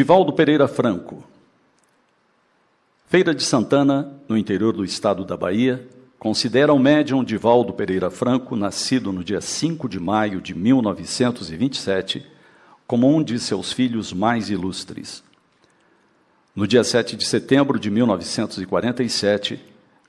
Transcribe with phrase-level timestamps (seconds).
[0.00, 1.22] Divaldo Pereira Franco.
[3.06, 5.86] Feira de Santana, no interior do estado da Bahia,
[6.18, 12.24] considera o médium Divaldo Pereira Franco, nascido no dia 5 de maio de 1927,
[12.86, 15.22] como um de seus filhos mais ilustres.
[16.56, 19.60] No dia 7 de setembro de 1947,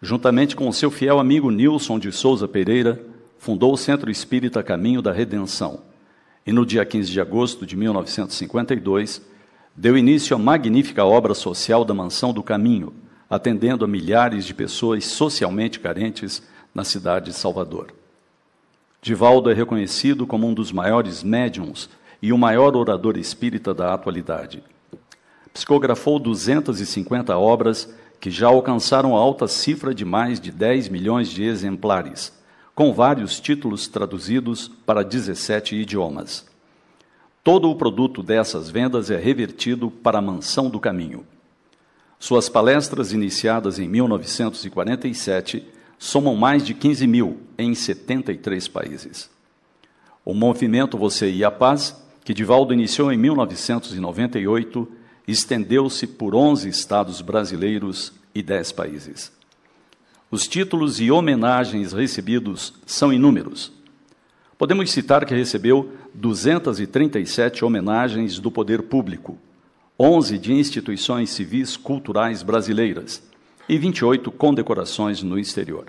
[0.02, 2.98] juntamente com seu fiel amigo Nilson de Souza Pereira,
[3.38, 5.82] fundou o Centro Espírita Caminho da Redenção.
[6.48, 9.31] E no dia 15 de agosto de 1952,
[9.76, 12.94] deu início à magnífica obra social da Mansão do Caminho,
[13.30, 16.44] atendendo a milhares de pessoas socialmente carentes
[16.74, 17.94] na cidade de Salvador.
[19.02, 21.90] Divaldo é reconhecido como um dos maiores médiums
[22.22, 24.62] e o maior orador espírita da atualidade.
[25.54, 31.44] Psicografou 250 obras que já alcançaram a alta cifra de mais de 10 milhões de
[31.44, 32.32] exemplares,
[32.76, 36.51] com vários títulos traduzidos para 17 idiomas.
[37.44, 41.26] Todo o produto dessas vendas é revertido para a Mansão do Caminho.
[42.20, 45.66] Suas palestras, iniciadas em 1947,
[45.98, 49.28] somam mais de 15 mil em 73 países.
[50.24, 54.88] O movimento Você e a Paz, que Divaldo iniciou em 1998,
[55.28, 59.32] estendeu-se por 11 estados brasileiros e 10 países.
[60.30, 63.72] Os títulos e homenagens recebidos são inúmeros.
[64.60, 69.38] Podemos citar que recebeu 237 homenagens do poder público,
[70.00, 73.24] 11 de instituições civis culturais brasileiras
[73.70, 75.86] e 28 condecorações no exterior.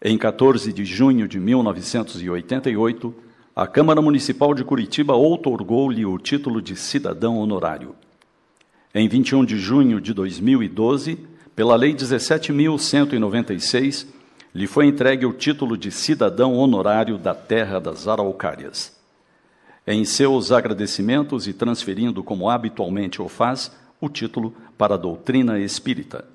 [0.00, 3.12] Em 14 de junho de 1988,
[3.54, 7.96] a Câmara Municipal de Curitiba outorgou-lhe o título de cidadão honorário.
[8.94, 11.18] Em 21 de junho de 2012,
[11.54, 14.06] pela Lei 17.196,
[14.54, 18.97] lhe foi entregue o título de cidadão honorário da Terra das Araucárias.
[19.90, 26.26] Em seus agradecimentos e transferindo, como habitualmente o faz, o título para a doutrina espírita.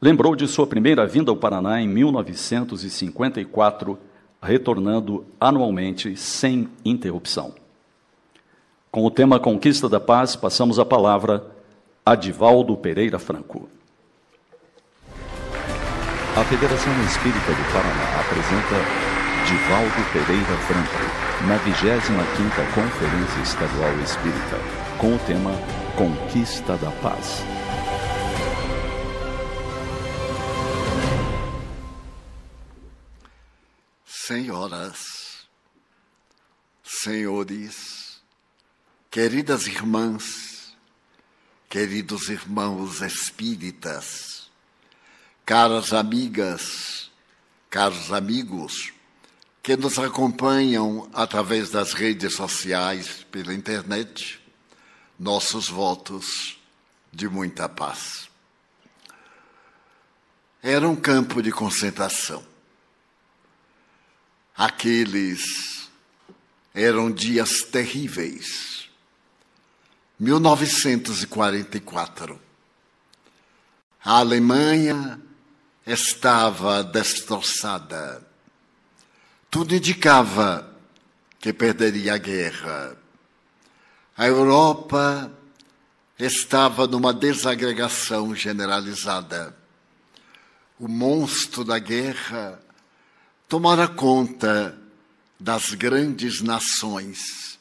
[0.00, 3.98] Lembrou de sua primeira vinda ao Paraná em 1954,
[4.40, 7.52] retornando anualmente sem interrupção.
[8.90, 11.46] Com o tema Conquista da Paz, passamos a palavra
[12.02, 13.68] Adivaldo Pereira Franco.
[16.34, 18.76] A Federação Espírita do Paraná apresenta
[19.46, 24.58] Divaldo Pereira Franco na 25ª Conferência Estadual Espírita,
[24.98, 25.52] com o tema
[25.96, 27.42] Conquista da Paz.
[34.06, 35.46] Senhoras,
[36.82, 38.20] senhores,
[39.10, 40.74] queridas irmãs,
[41.68, 44.50] queridos irmãos espíritas,
[45.44, 47.10] caras amigas,
[47.70, 48.95] caros amigos
[49.66, 54.40] que nos acompanham através das redes sociais, pela internet,
[55.18, 56.56] nossos votos
[57.12, 58.28] de muita paz.
[60.62, 62.46] Era um campo de concentração.
[64.56, 65.90] Aqueles
[66.72, 68.88] eram dias terríveis
[70.16, 72.40] 1944.
[74.04, 75.20] A Alemanha
[75.84, 78.35] estava destroçada.
[79.50, 80.74] Tudo indicava
[81.40, 82.96] que perderia a guerra.
[84.16, 85.30] A Europa
[86.18, 89.56] estava numa desagregação generalizada.
[90.78, 92.60] O monstro da guerra
[93.48, 94.76] tomara conta
[95.38, 97.58] das grandes nações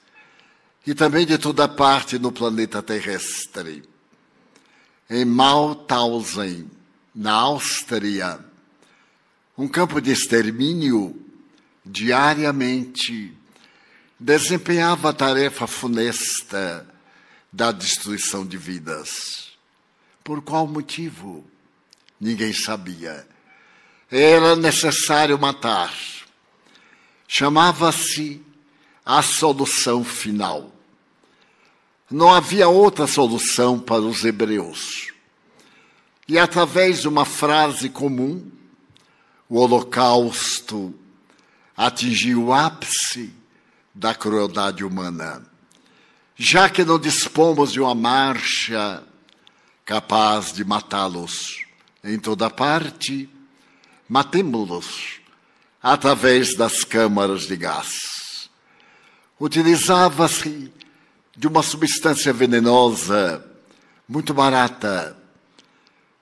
[0.88, 3.83] e também de toda parte no planeta terrestre.
[5.09, 6.69] Em Mauthausen,
[7.13, 8.39] na Áustria,
[9.57, 11.25] um campo de extermínio,
[11.85, 13.31] diariamente
[14.19, 16.87] desempenhava a tarefa funesta
[17.51, 19.51] da destruição de vidas.
[20.23, 21.45] Por qual motivo?
[22.19, 23.27] Ninguém sabia.
[24.09, 25.93] Era necessário matar.
[27.27, 28.41] Chamava-se
[29.05, 30.71] a solução final.
[32.09, 35.13] Não havia outra solução para os hebreus.
[36.27, 38.49] E através de uma frase comum,
[39.47, 40.93] o Holocausto
[41.75, 43.33] atingiu o ápice
[43.94, 45.45] da crueldade humana.
[46.36, 49.04] Já que não dispomos de uma marcha
[49.86, 51.66] capaz de matá-los
[52.04, 53.30] em toda parte,
[54.07, 55.19] matemos-los
[55.81, 58.50] através das câmaras de gás.
[59.39, 60.72] Utilizava-se
[61.36, 63.45] de uma substância venenosa
[64.07, 65.18] muito barata.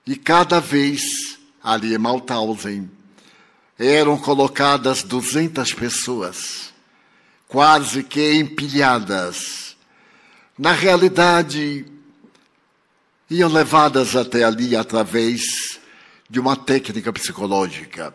[0.06, 2.90] E cada vez, ali em Mauthausen,
[3.78, 6.72] eram colocadas 200 pessoas,
[7.48, 9.76] quase que empilhadas.
[10.58, 11.84] Na realidade,
[13.28, 15.80] iam levadas até ali através
[16.30, 18.14] de uma técnica psicológica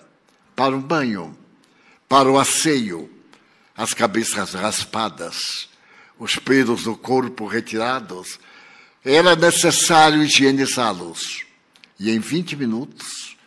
[0.56, 1.38] para um banho,
[2.08, 3.10] para o asseio,
[3.76, 5.70] as cabeças raspadas,
[6.18, 8.40] os pelos do corpo retirados,
[9.04, 11.46] era necessário higienizá-los.
[12.00, 13.38] E em 20 minutos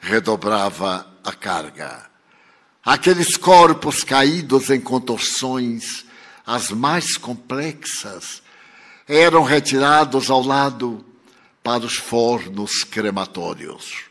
[0.00, 2.06] redobrava a carga.
[2.84, 6.06] Aqueles corpos caídos em contorções,
[6.46, 8.42] as mais complexas,
[9.06, 11.04] eram retirados ao lado
[11.62, 14.04] para os fornos crematórios.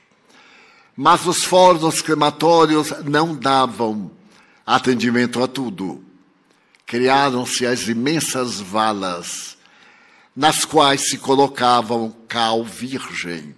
[0.96, 4.12] Mas os fornos crematórios não davam
[4.66, 6.04] atendimento a tudo.
[6.86, 9.58] Criaram-se as imensas valas,
[10.36, 13.56] nas quais se colocavam cal virgem,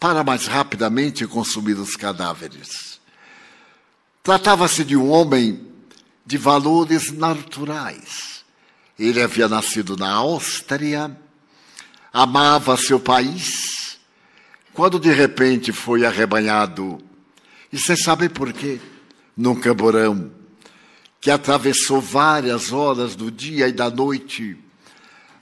[0.00, 2.98] para mais rapidamente consumir os cadáveres.
[4.22, 5.68] Tratava-se de um homem
[6.24, 8.42] de valores naturais.
[8.98, 11.14] Ele havia nascido na Áustria,
[12.12, 13.98] amava seu país,
[14.72, 16.98] quando de repente foi arrebanhado,
[17.70, 18.80] e sem saber por quê,
[19.36, 20.32] num camborão,
[21.20, 24.56] que atravessou várias horas do dia e da noite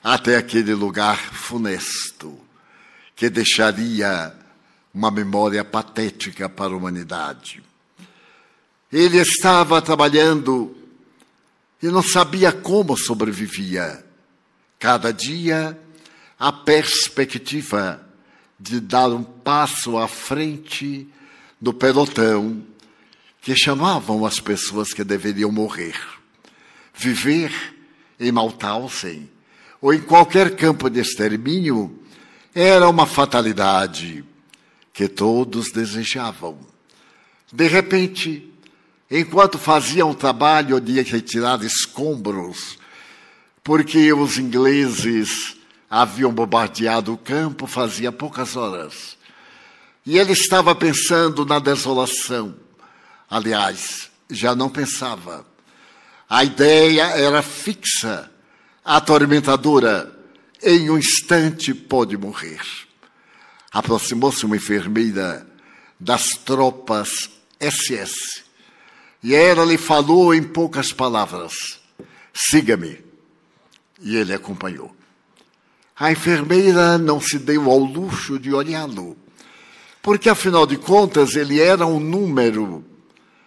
[0.03, 2.39] até aquele lugar funesto,
[3.15, 4.38] que deixaria
[4.93, 7.63] uma memória patética para a humanidade.
[8.93, 10.75] Ele estava trabalhando
[11.83, 14.05] e não sabia como sobrevivia.
[14.79, 15.79] Cada dia,
[16.39, 18.05] a perspectiva
[18.59, 21.07] de dar um passo à frente
[21.61, 22.65] do pelotão
[23.41, 25.97] que chamavam as pessoas que deveriam morrer.
[26.95, 27.53] Viver
[28.19, 29.31] em Mauthausen
[29.81, 32.03] ou em qualquer campo de extermínio
[32.55, 34.25] era uma fatalidade
[34.99, 36.59] que todos desejavam.
[37.53, 38.53] De repente,
[39.09, 42.77] enquanto faziam o trabalho de retirar escombros,
[43.63, 45.57] porque os ingleses
[45.89, 49.17] haviam bombardeado o campo fazia poucas horas.
[50.05, 52.57] E ele estava pensando na desolação.
[53.31, 55.47] Aliás, já não pensava.
[56.29, 58.29] A ideia era fixa,
[58.85, 60.13] atormentadora.
[60.61, 62.88] Em um instante pode morrer.
[63.79, 65.47] Aproximou-se uma enfermeira
[66.01, 67.31] das tropas
[67.61, 68.43] SS
[69.23, 71.79] e ela lhe falou em poucas palavras:
[72.35, 72.99] siga-me.
[74.03, 74.93] E ele acompanhou.
[75.97, 79.17] A enfermeira não se deu ao luxo de olhá-lo,
[80.03, 82.85] porque afinal de contas ele era um número.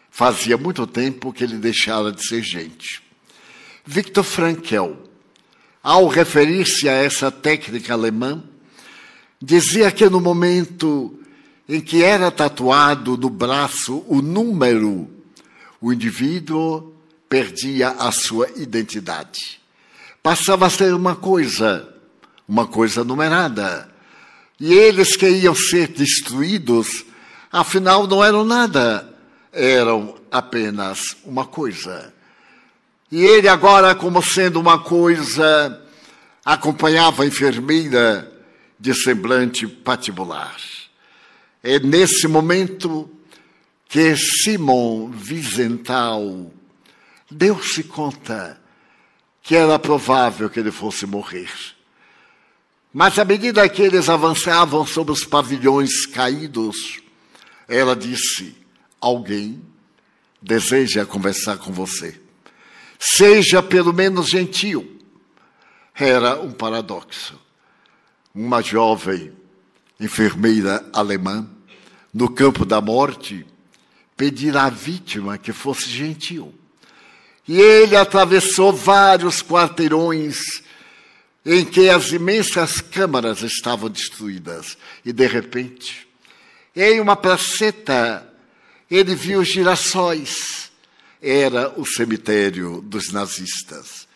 [0.09, 3.03] Fazia muito tempo que ele deixara de ser gente.
[3.85, 4.97] Victor Frankel,
[5.83, 8.41] ao referir-se a essa técnica alemã,
[9.41, 11.17] dizia que no momento
[11.67, 15.09] em que era tatuado no braço o número
[15.81, 16.93] o indivíduo
[17.27, 19.59] perdia a sua identidade.
[20.21, 21.87] Passava a ser uma coisa,
[22.47, 23.89] uma coisa numerada.
[24.59, 27.03] E eles que iam ser destruídos,
[27.51, 29.11] afinal não eram nada,
[29.51, 32.13] eram apenas uma coisa.
[33.11, 35.81] E ele, agora, como sendo uma coisa,
[36.45, 38.30] acompanhava a enfermeira
[38.81, 40.57] de semblante patibular.
[41.61, 43.07] É nesse momento
[43.87, 46.51] que Simon Wiesenthal
[47.29, 48.59] deu-se conta
[49.43, 51.51] que era provável que ele fosse morrer.
[52.91, 57.01] Mas à medida que eles avançavam sobre os pavilhões caídos,
[57.67, 58.55] ela disse:
[58.99, 59.61] Alguém
[60.41, 62.19] deseja conversar com você.
[62.99, 64.99] Seja pelo menos gentil.
[65.93, 67.39] Era um paradoxo.
[68.33, 69.31] Uma jovem
[69.99, 71.47] enfermeira alemã,
[72.13, 73.45] no campo da morte,
[74.17, 76.53] pedir à vítima que fosse gentil.
[77.47, 80.63] E ele atravessou vários quarteirões
[81.45, 84.77] em que as imensas câmaras estavam destruídas.
[85.03, 86.07] E, de repente,
[86.75, 88.27] em uma placeta,
[88.89, 90.71] ele viu girassóis.
[91.21, 94.07] Era o cemitério dos nazistas.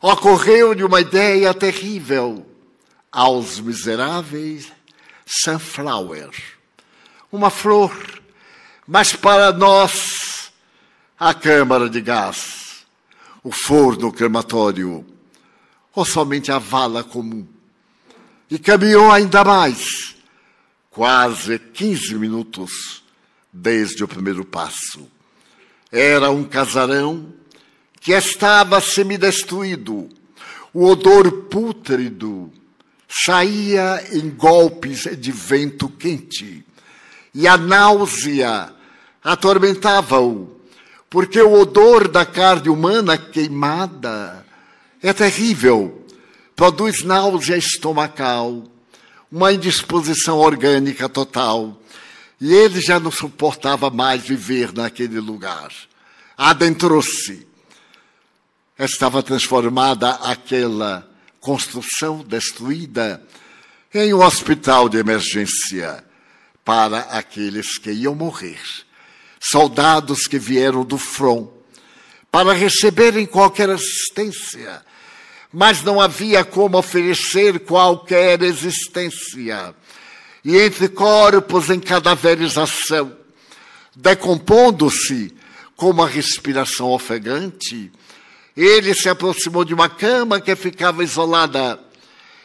[0.00, 2.46] Ocorreu-lhe uma ideia terrível.
[3.18, 4.72] Aos miseráveis,
[5.26, 6.30] sunflower.
[7.32, 7.92] Uma flor
[8.90, 10.50] mas para nós,
[11.20, 12.86] a câmara de gás,
[13.44, 15.04] o forno crematório,
[15.94, 17.46] ou somente a vala comum.
[18.50, 20.16] E caminhou ainda mais,
[20.88, 23.04] quase 15 minutos
[23.52, 25.06] desde o primeiro passo.
[25.92, 27.34] Era um casarão
[28.00, 30.08] que estava semidestruído.
[30.72, 32.50] O odor pútrido
[33.08, 36.64] saía em golpes de vento quente.
[37.34, 38.72] E a náusea
[39.24, 40.56] atormentava-o,
[41.08, 44.44] porque o odor da carne humana queimada
[45.02, 46.04] é terrível,
[46.54, 48.64] produz náusea estomacal,
[49.30, 51.80] uma indisposição orgânica total.
[52.40, 55.72] E ele já não suportava mais viver naquele lugar.
[56.36, 57.46] Adentrou-se.
[58.78, 61.07] Estava transformada aquela
[61.48, 63.22] construção destruída
[63.94, 66.04] em um hospital de emergência
[66.62, 68.60] para aqueles que iam morrer.
[69.40, 71.48] Soldados que vieram do front
[72.30, 74.84] para receberem qualquer assistência,
[75.50, 79.74] mas não havia como oferecer qualquer existência.
[80.44, 83.16] E entre corpos em cadaverização,
[83.96, 85.34] decompondo-se
[85.74, 87.90] com uma respiração ofegante,
[88.64, 91.78] ele se aproximou de uma cama que ficava isolada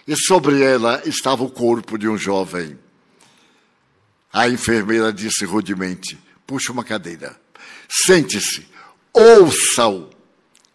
[0.08, 2.77] e sobre ela estava o corpo de um jovem.
[4.32, 7.39] A enfermeira disse rudemente: Puxa uma cadeira,
[7.89, 8.67] sente-se,
[9.13, 10.10] ouça-o,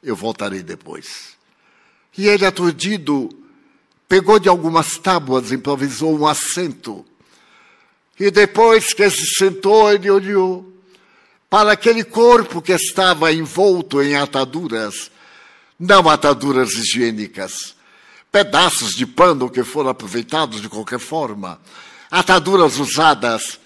[0.02, 1.37] eu voltarei depois.
[2.16, 3.28] E ele, aturdido,
[4.09, 7.04] pegou de algumas tábuas, improvisou um assento.
[8.18, 10.73] E depois que se sentou, ele olhou
[11.49, 15.11] para aquele corpo que estava envolto em ataduras,
[15.78, 17.76] não ataduras higiênicas,
[18.32, 21.61] pedaços de pano que foram aproveitados de qualquer forma,
[22.11, 23.61] ataduras usadas,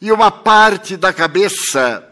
[0.00, 2.08] e uma parte da cabeça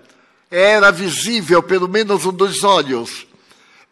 [0.50, 3.26] era visível, pelo menos um dos olhos,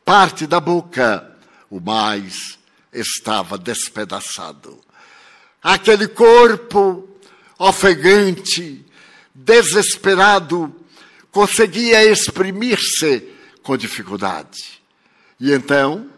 [0.04, 1.24] parte da boca.
[1.70, 2.58] O mais
[2.92, 4.78] estava despedaçado.
[5.62, 7.08] Aquele corpo
[7.58, 8.84] ofegante,
[9.34, 10.74] desesperado,
[11.30, 13.28] conseguia exprimir-se
[13.62, 14.77] com dificuldade.
[15.40, 16.11] E então,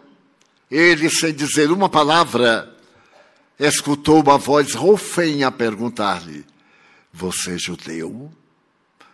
[0.70, 2.74] ele, sem dizer uma palavra,
[3.58, 6.44] escutou uma voz roufinha perguntar-lhe:
[7.12, 8.32] Você é judeu?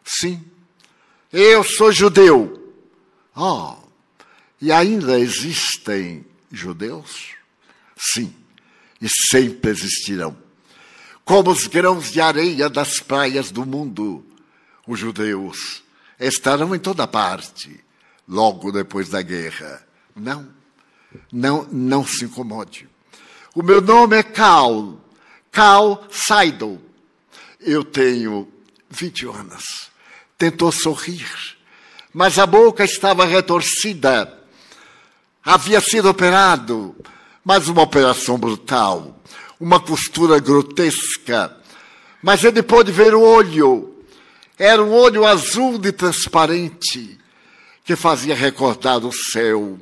[0.05, 0.45] Sim,
[1.33, 2.75] eu sou judeu.
[3.35, 3.77] Oh,
[4.61, 7.35] e ainda existem judeus?
[7.97, 8.35] Sim,
[9.01, 10.37] e sempre existirão.
[11.25, 14.25] Como os grãos de areia das praias do mundo,
[14.87, 15.83] os judeus
[16.21, 17.85] estarão em toda parte,
[18.29, 19.86] logo depois da guerra.
[20.17, 20.49] Não,
[21.31, 22.89] não, não se incomode.
[23.55, 24.99] O meu nome é Cal,
[25.53, 26.81] Cal Seidel.
[27.61, 28.49] Eu tenho
[28.91, 29.91] 20 anos.
[30.39, 31.27] Tentou sorrir,
[32.13, 34.37] mas a boca estava retorcida
[35.47, 36.97] havia sido operado,
[37.45, 39.23] mas uma operação brutal,
[39.61, 41.57] uma costura grotesca.
[42.21, 43.95] Mas ele pôde ver o olho.
[44.59, 47.17] Era um olho azul de transparente
[47.85, 49.79] que fazia recordar o céu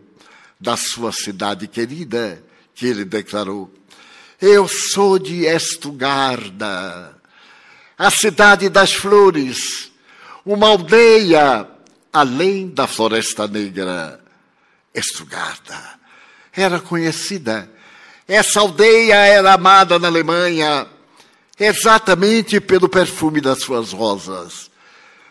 [0.65, 2.43] da sua cidade querida,
[2.75, 3.73] que ele declarou:
[4.41, 7.15] Eu sou de Estugarda,
[7.99, 9.93] a cidade das flores,
[10.45, 11.69] uma aldeia
[12.11, 14.21] além da Floresta Negra.
[14.95, 16.01] Estugarda.
[16.53, 17.69] Era conhecida.
[18.27, 20.87] Essa aldeia era amada na Alemanha
[21.59, 24.71] exatamente pelo perfume das suas rosas.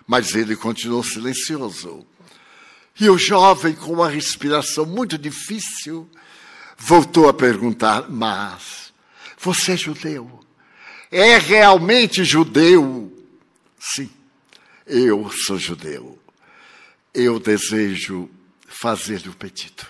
[0.06, 2.06] Mas ele continuou silencioso.
[3.00, 6.10] E o jovem, com uma respiração muito difícil,
[6.78, 8.94] voltou a perguntar: Mas
[9.38, 10.40] você é judeu?
[11.12, 13.12] É realmente judeu?
[13.80, 14.10] Sim,
[14.86, 16.20] eu sou judeu.
[17.14, 18.30] Eu desejo
[18.68, 19.86] fazer-lhe o pedido.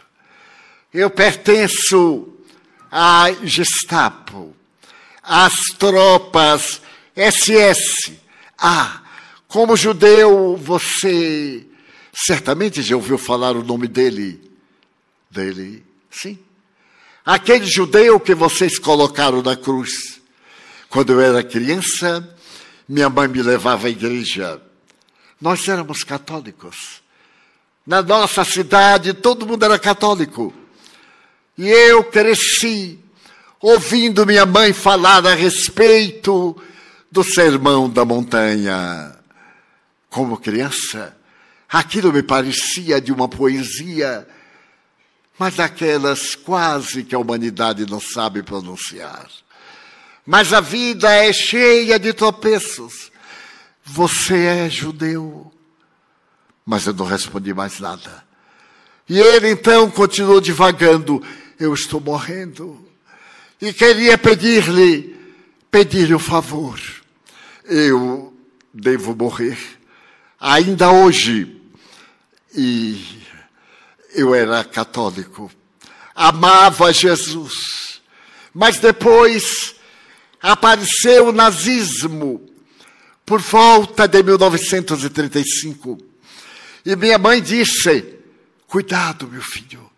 [0.94, 2.34] Eu pertenço
[2.92, 4.56] à Gestapo,
[5.22, 6.82] às tropas
[7.16, 8.14] SS.
[8.58, 9.02] Ah,
[9.48, 11.66] como judeu, você
[12.14, 14.40] certamente já ouviu falar o nome dele.
[15.30, 16.38] Dele, sim.
[17.26, 20.22] Aquele judeu que vocês colocaram na cruz.
[20.90, 22.38] Quando eu era criança,
[22.88, 24.62] minha mãe me levava à igreja.
[25.42, 27.02] Nós éramos católicos.
[27.86, 30.54] Na nossa cidade, todo mundo era católico.
[31.58, 33.00] E eu cresci
[33.60, 36.56] ouvindo minha mãe falar a respeito
[37.12, 39.16] do sermão da montanha.
[40.10, 41.16] Como criança,
[41.74, 44.28] aquilo me parecia de uma poesia,
[45.40, 49.28] mas daquelas quase que a humanidade não sabe pronunciar.
[50.24, 53.12] Mas a vida é cheia de tropeços.
[53.84, 55.52] Você é judeu.
[56.64, 58.24] Mas eu não respondi mais nada.
[59.10, 61.22] E ele então continuou divagando:
[61.60, 62.88] Eu estou morrendo.
[63.60, 65.20] E queria pedir-lhe,
[65.72, 66.80] pedir-lhe o um favor.
[67.66, 68.32] Eu
[68.72, 69.58] devo morrer.
[70.40, 71.63] Ainda hoje.
[72.54, 73.24] E
[74.14, 75.52] eu era católico.
[76.16, 78.02] Amava Jesus.
[78.54, 79.76] Mas depois
[80.42, 82.48] apareceu o nazismo
[83.26, 85.98] por volta de 1935.
[86.86, 88.20] E minha mãe disse:
[88.68, 89.90] Cuidado, meu filho,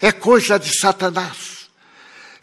[0.00, 1.68] é coisa de Satanás.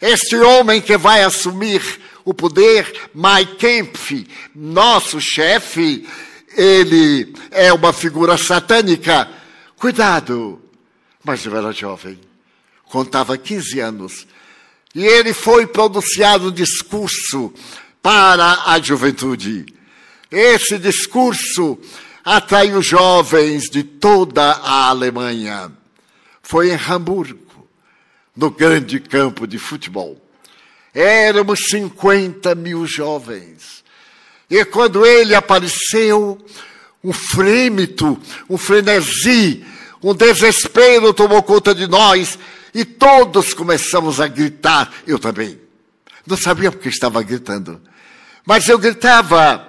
[0.00, 1.82] Este homem que vai assumir
[2.24, 3.10] o poder.
[3.14, 6.08] Mike Kempf, nosso chefe,
[6.56, 9.39] ele é uma figura satânica.
[9.80, 10.60] Cuidado!
[11.24, 12.20] Mas eu era jovem,
[12.84, 14.26] contava 15 anos.
[14.94, 17.50] E ele foi pronunciado um discurso
[18.02, 19.64] para a juventude.
[20.30, 21.78] Esse discurso
[22.22, 25.72] atraiu jovens de toda a Alemanha.
[26.42, 27.66] Foi em Hamburgo,
[28.36, 30.20] no grande campo de futebol.
[30.92, 33.82] Éramos 50 mil jovens.
[34.50, 36.38] E quando ele apareceu,
[37.02, 39.64] um frêmito, um frenesi,
[40.02, 42.38] um desespero tomou conta de nós
[42.74, 44.92] e todos começamos a gritar.
[45.06, 45.60] Eu também.
[46.26, 47.80] Não sabia porque estava gritando.
[48.44, 49.68] Mas eu gritava.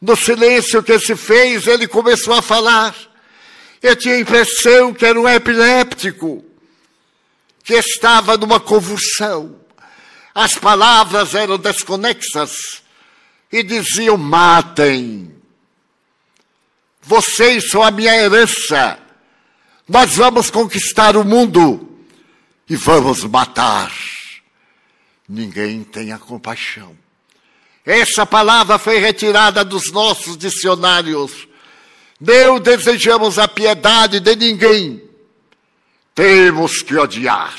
[0.00, 2.94] No silêncio que se fez, ele começou a falar.
[3.82, 6.44] Eu tinha a impressão que era um epiléptico,
[7.64, 9.56] que estava numa convulsão.
[10.34, 12.82] As palavras eram desconexas
[13.50, 15.35] e diziam: matem.
[17.06, 18.98] Vocês são a minha herança.
[19.88, 22.00] Nós vamos conquistar o mundo
[22.68, 23.92] e vamos matar.
[25.28, 26.96] Ninguém tenha compaixão.
[27.84, 31.46] Essa palavra foi retirada dos nossos dicionários.
[32.20, 35.00] Não desejamos a piedade de ninguém.
[36.12, 37.54] Temos que odiar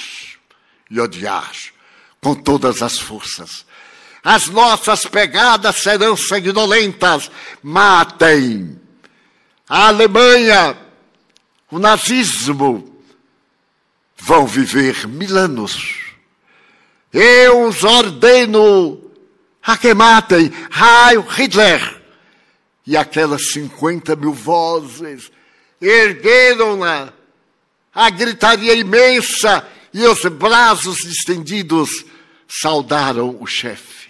[0.91, 1.53] e odiar
[2.19, 3.65] com todas as forças.
[4.21, 7.31] As nossas pegadas serão sanguinolentas.
[7.63, 8.86] Matem.
[9.67, 10.77] A Alemanha,
[11.69, 13.01] o nazismo,
[14.17, 16.13] vão viver mil anos.
[17.11, 19.01] Eu os ordeno
[19.61, 22.01] a que matem Heil Hitler.
[22.85, 25.29] E aquelas 50 mil vozes
[25.81, 27.11] ergueram-na,
[27.93, 32.05] a gritaria imensa e os braços estendidos
[32.47, 34.07] saudaram o chefe.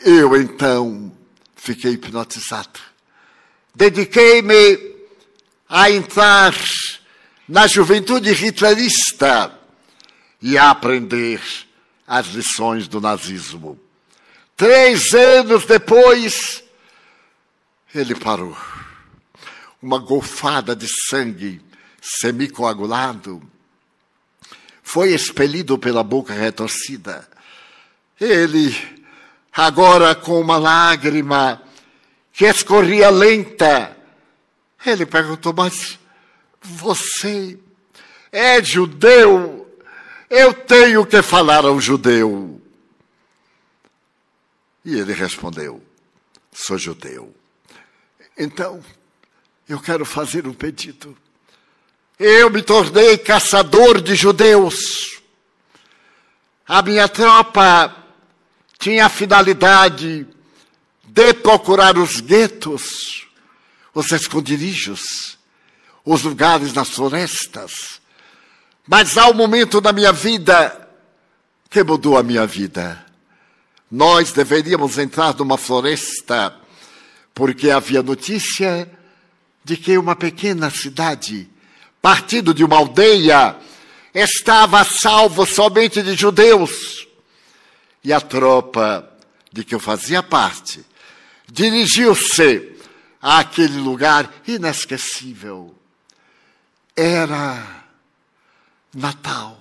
[0.00, 1.12] Eu então
[1.54, 2.91] fiquei hipnotizado.
[3.74, 4.92] Dediquei-me
[5.68, 6.54] a entrar
[7.48, 9.58] na juventude hitlerista
[10.40, 11.40] e a aprender
[12.06, 13.80] as lições do nazismo.
[14.56, 16.62] Três anos depois,
[17.94, 18.56] ele parou.
[19.80, 21.60] Uma golfada de sangue
[22.00, 23.42] semicoagulado
[24.82, 27.26] foi expelido pela boca retorcida.
[28.20, 28.76] Ele,
[29.52, 31.62] agora com uma lágrima
[32.32, 33.96] que escorria lenta,
[34.84, 35.98] ele perguntou: Mas
[36.60, 37.58] você
[38.30, 39.58] é judeu?
[40.30, 42.60] Eu tenho que falar ao judeu.
[44.84, 45.82] E ele respondeu:
[46.52, 47.34] Sou judeu.
[48.36, 48.82] Então,
[49.68, 51.16] eu quero fazer um pedido.
[52.18, 55.20] Eu me tornei caçador de judeus.
[56.66, 57.94] A minha tropa
[58.78, 60.26] tinha a finalidade
[61.12, 63.26] de procurar os guetos,
[63.92, 65.36] os esconderijos,
[66.02, 68.00] os lugares nas florestas.
[68.88, 70.88] Mas há um momento na minha vida
[71.68, 73.04] que mudou a minha vida.
[73.90, 76.56] Nós deveríamos entrar numa floresta,
[77.34, 78.90] porque havia notícia
[79.62, 81.46] de que uma pequena cidade,
[82.00, 83.54] partido de uma aldeia,
[84.14, 87.06] estava salvo somente de judeus.
[88.02, 89.06] E a tropa
[89.52, 90.82] de que eu fazia parte
[91.52, 92.78] dirigiu-se
[93.20, 95.74] àquele lugar inesquecível.
[96.96, 97.84] Era
[98.94, 99.60] Natal.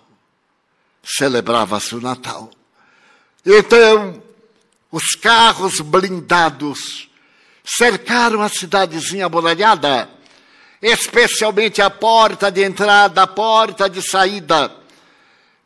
[1.03, 2.49] Celebrava-se o Natal.
[3.45, 4.23] Então,
[4.89, 7.09] os carros blindados
[7.65, 10.09] cercaram a cidadezinha amuralhada,
[10.81, 14.73] especialmente a porta de entrada, a porta de saída,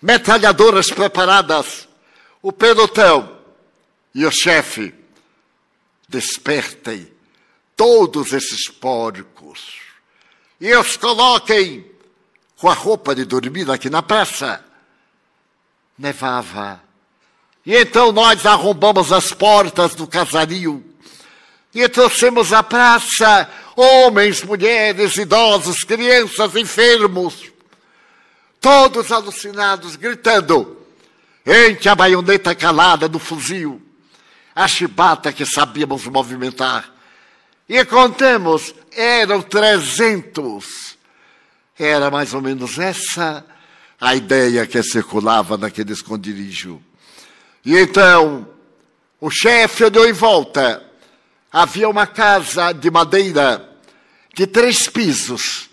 [0.01, 1.87] metralhadoras preparadas,
[2.41, 3.37] o pelotão
[4.13, 5.04] e o chefe.
[6.15, 7.11] Despertem
[7.75, 9.81] todos esses porcos.
[10.61, 11.85] E os coloquem
[12.57, 14.63] com a roupa de dormir aqui na praça.
[15.99, 16.81] Nevava.
[17.65, 20.81] E então nós arrombamos as portas do casario
[21.73, 27.51] e trouxemos à praça homens, mulheres, idosos, crianças, enfermos,
[28.61, 30.77] todos alucinados, gritando,
[31.45, 33.84] entre a baioneta calada do fuzil,
[34.55, 36.89] a chibata que sabíamos movimentar.
[37.67, 40.97] E contemos, eram trezentos.
[41.77, 43.45] Era mais ou menos essa
[43.99, 46.81] a ideia que circulava naquele esconderijo.
[47.65, 48.47] E então,
[49.19, 50.81] o chefe olhou em volta.
[51.51, 53.69] Havia uma casa de madeira
[54.33, 55.69] de três pisos.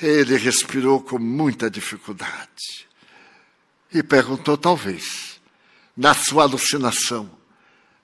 [0.00, 2.88] Ele respirou com muita dificuldade
[3.92, 5.40] e perguntou: talvez
[5.96, 7.30] na sua alucinação,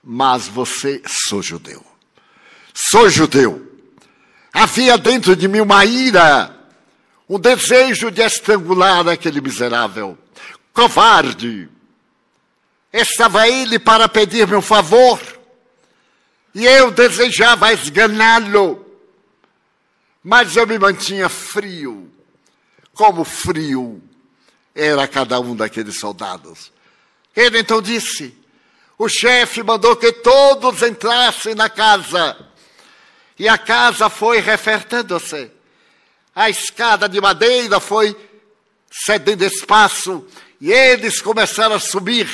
[0.03, 1.85] mas você sou judeu.
[2.73, 3.69] Sou judeu.
[4.53, 6.55] Havia dentro de mim uma ira,
[7.29, 10.17] um desejo de estrangular aquele miserável,
[10.73, 11.69] covarde.
[12.91, 15.19] Estava ele para pedir-me um favor,
[16.53, 18.85] e eu desejava esganá-lo,
[20.21, 22.11] mas eu me mantinha frio,
[22.93, 24.03] como frio
[24.75, 26.71] era cada um daqueles soldados.
[27.33, 28.37] Ele então disse:
[29.03, 32.37] o chefe mandou que todos entrassem na casa.
[33.39, 35.49] E a casa foi refertando-se.
[36.35, 38.15] A escada de madeira foi
[38.91, 40.23] cedendo espaço
[40.59, 42.29] e eles começaram a subir,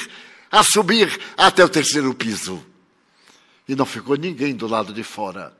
[0.51, 2.61] a subir até o terceiro piso.
[3.65, 5.55] E não ficou ninguém do lado de fora.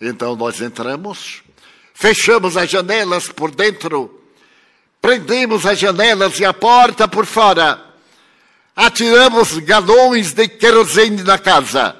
[0.00, 1.42] Então nós entramos,
[1.92, 4.18] fechamos as janelas por dentro
[5.00, 7.89] Prendemos as janelas e a porta por fora.
[8.74, 11.96] Atiramos galões de querosene na casa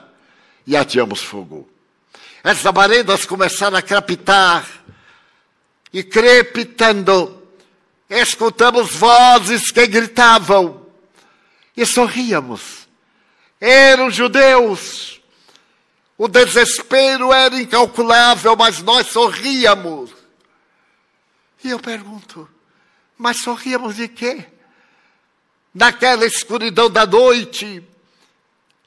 [0.67, 1.69] e ateamos fogo.
[2.43, 4.67] As labaredas começaram a crepitar
[5.93, 7.43] e crepitando.
[8.09, 10.87] Escutamos vozes que gritavam
[11.77, 12.89] e sorríamos.
[13.61, 15.21] Eram judeus.
[16.17, 20.11] O desespero era incalculável, mas nós sorríamos.
[21.63, 22.49] E eu pergunto:
[23.17, 24.47] mas sorríamos de quê?
[25.75, 27.83] Naquela escuridão da noite,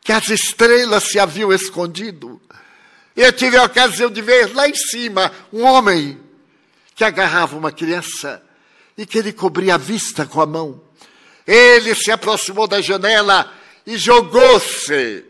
[0.02, 2.42] que as estrelas se haviam escondido.
[3.16, 6.20] Eu tive a ocasião de ver lá em cima um homem
[6.96, 8.44] que agarrava uma criança
[8.98, 10.82] e que ele cobria a vista com a mão.
[11.46, 13.52] Ele se aproximou da janela
[13.86, 15.26] e jogou-se.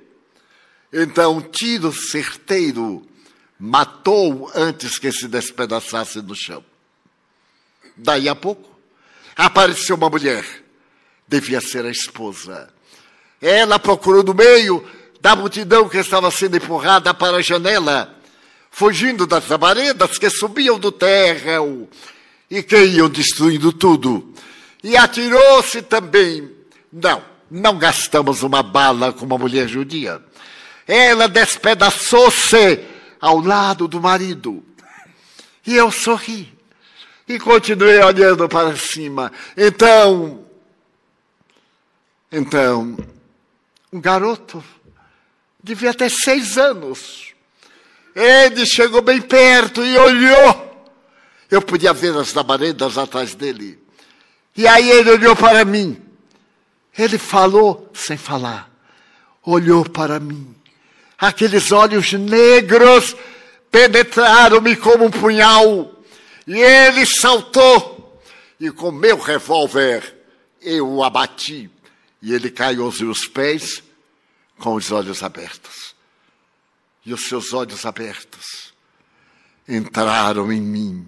[0.91, 3.07] Então, um tiro certeiro
[3.59, 6.63] matou antes que se despedaçasse no chão.
[7.95, 8.69] Daí a pouco,
[9.35, 10.62] apareceu uma mulher.
[11.33, 12.69] Devia ser a esposa.
[13.41, 14.85] Ela procurou no meio
[15.19, 18.15] da multidão que estava sendo empurrada para a janela,
[18.69, 21.87] fugindo das labaredas que subiam do terrão
[22.51, 24.31] e que iam destruindo tudo.
[24.83, 26.51] E atirou-se também.
[26.91, 30.21] Não, não gastamos uma bala com uma mulher judia.
[30.87, 32.79] Ela despedaçou-se
[33.19, 34.63] ao lado do marido.
[35.65, 36.53] E eu sorri
[37.27, 39.31] e continuei olhando para cima.
[39.57, 40.42] Então,
[42.33, 42.97] então,
[43.91, 44.63] um garoto,
[45.63, 47.33] devia ter seis anos,
[48.15, 50.87] ele chegou bem perto e olhou.
[51.49, 53.79] Eu podia ver as labaredas atrás dele.
[54.57, 56.01] E aí ele olhou para mim.
[56.97, 58.69] Ele falou sem falar.
[59.43, 60.55] Olhou para mim.
[61.17, 63.15] Aqueles olhos negros
[63.71, 65.91] penetraram-me como um punhal.
[66.45, 68.21] E ele saltou,
[68.59, 70.15] e com meu revólver
[70.61, 71.69] eu o abati.
[72.23, 73.83] E ele caiu aos meus pés
[74.57, 75.93] com os olhos abertos.
[77.05, 78.73] E os seus olhos abertos
[79.67, 81.05] entraram em mim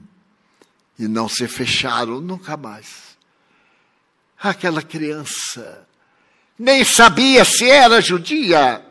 [1.00, 3.18] e não se fecharam nunca mais.
[4.38, 5.88] Aquela criança
[6.60, 8.86] nem sabia se era judia,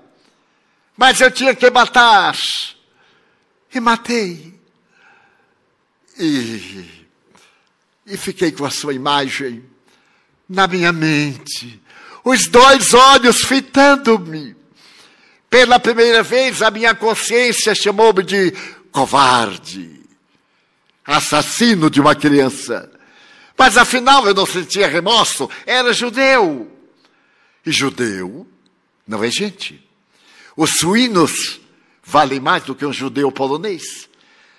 [0.97, 2.35] mas eu tinha que matar.
[3.75, 4.59] E matei.
[6.19, 7.07] E,
[8.07, 9.69] e fiquei com a sua imagem
[10.49, 11.84] na minha mente,
[12.25, 14.57] os dois olhos fitando-me.
[15.51, 18.53] Pela primeira vez, a minha consciência chamou-me de
[18.91, 20.01] covarde,
[21.05, 22.91] assassino de uma criança.
[23.57, 26.71] Mas afinal eu não sentia remorso, era judeu.
[27.65, 28.47] E judeu
[29.07, 29.81] não é gente.
[30.57, 31.61] Os suínos
[32.03, 34.09] valem mais do que um judeu polonês.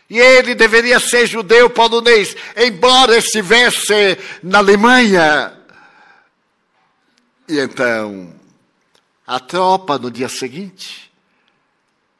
[0.10, 5.54] E ele deveria ser judeu polonês, embora estivesse na Alemanha.
[7.47, 8.34] E então,
[9.25, 11.12] a tropa no dia seguinte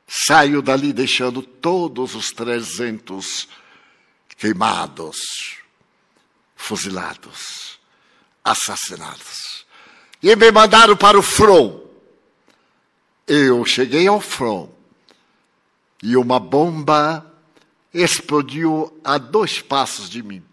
[0.08, 3.48] saiu dali deixando todos os trezentos
[4.38, 5.18] queimados,
[6.56, 7.80] fuzilados,
[8.44, 9.66] assassinados.
[10.22, 11.82] E me mandaram para o front.
[13.28, 14.70] Eu cheguei ao front
[16.04, 17.26] e uma bomba
[17.92, 20.44] explodiu a dois passos de mim.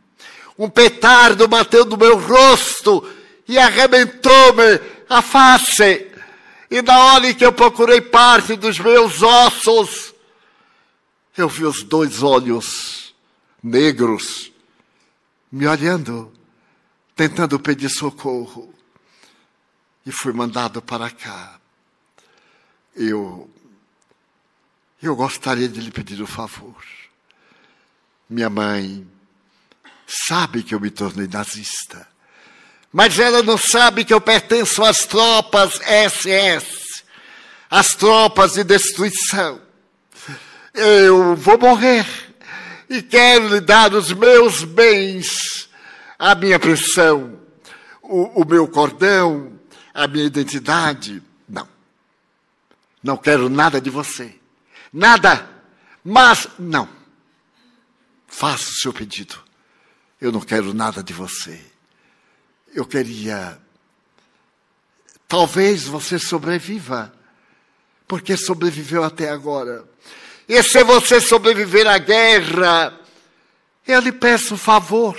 [0.59, 3.07] Um petardo bateu no meu rosto
[3.49, 6.11] e arrebentou-me a face.
[6.71, 10.15] E na hora em que eu procurei parte dos meus ossos,
[11.37, 13.15] eu vi os dois olhos
[13.63, 14.53] negros
[15.51, 16.33] me olhando,
[17.15, 18.75] tentando pedir socorro.
[20.05, 21.61] E fui mandado para cá.
[22.97, 23.49] Eu,
[25.01, 26.83] eu gostaria de lhe pedir um favor.
[28.29, 29.07] Minha mãe
[30.07, 32.09] sabe que eu me tornei nazista,
[32.93, 37.03] Mas ela não sabe que eu pertenço às tropas SS,
[37.71, 39.61] às tropas de destruição.
[40.75, 42.07] Eu vou morrer
[42.91, 45.71] e quero lhe dar os meus bens,
[46.19, 47.41] a minha pensão,
[48.03, 49.59] o, o meu cordão,
[49.95, 51.23] a minha identidade.
[51.49, 51.67] Não.
[53.03, 54.35] Não quero nada de você.
[54.93, 55.49] Nada.
[56.05, 56.87] Mas, não.
[58.29, 59.39] Faça o seu pedido.
[60.21, 61.72] Eu não quero nada de você.
[62.75, 63.59] Eu queria.
[65.29, 67.13] Talvez você sobreviva,
[68.09, 69.85] porque sobreviveu até agora.
[70.49, 72.99] E se você sobreviver à guerra,
[73.87, 75.19] eu lhe peço um favor.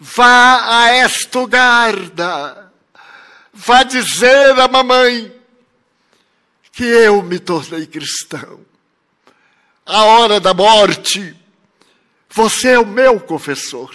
[0.00, 2.72] Vá a Estugarda.
[3.52, 5.32] Vá dizer à mamãe
[6.72, 8.60] que eu me tornei cristão.
[9.86, 11.36] A hora da morte,
[12.28, 13.94] você é o meu confessor.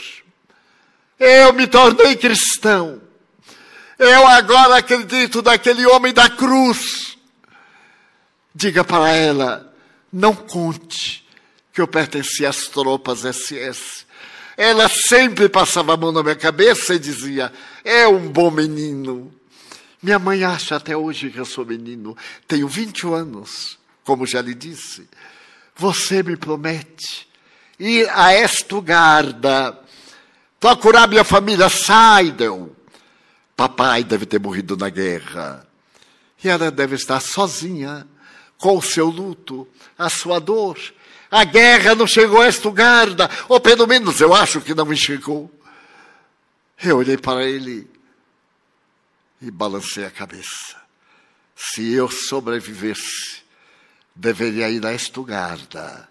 [1.19, 3.01] Eu me tornei cristão.
[3.97, 7.17] Eu agora acredito naquele homem da cruz.
[8.55, 9.73] Diga para ela,
[10.11, 11.27] não conte
[11.73, 14.05] que eu pertencia às tropas SS.
[14.55, 17.51] Ela sempre passava a mão na minha cabeça e dizia:
[17.83, 19.33] É um bom menino.
[20.01, 22.15] Minha mãe acha até hoje que eu sou menino.
[22.47, 25.07] Tenho 21 anos, como já lhe disse.
[25.75, 27.27] Você me promete
[27.77, 29.77] ir a Estugarda,
[30.59, 32.75] procurar minha família Seidel.
[33.55, 35.67] Papai deve ter morrido na guerra.
[36.43, 38.07] E ela deve estar sozinha,
[38.57, 39.67] com o seu luto,
[39.97, 40.77] a sua dor.
[41.29, 45.51] A guerra não chegou a Estugarda, ou pelo menos eu acho que não me chegou.
[46.81, 47.87] Eu olhei para ele
[49.41, 50.77] e balancei a cabeça.
[51.55, 53.43] Se eu sobrevivesse,
[54.15, 56.07] deveria ir a Estugarda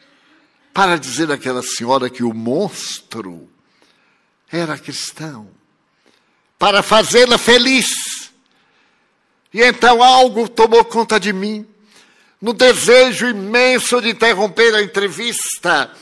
[0.73, 3.51] para dizer àquela senhora que o monstro
[4.51, 5.51] era cristão,
[6.59, 8.31] para fazê-la feliz.
[9.53, 11.67] E então algo tomou conta de mim,
[12.41, 15.93] no desejo imenso de interromper a entrevista,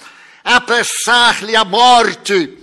[0.44, 2.58] apressar-lhe a morte.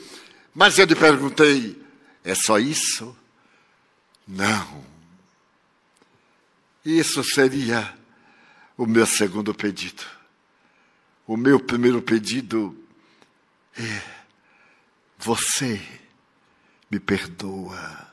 [0.53, 1.81] Mas eu lhe perguntei:
[2.23, 3.15] é só isso?
[4.27, 4.83] Não.
[6.85, 7.93] Isso seria
[8.77, 10.03] o meu segundo pedido.
[11.25, 12.77] O meu primeiro pedido
[13.77, 14.12] é:
[15.23, 15.81] você
[16.91, 18.07] me perdoa.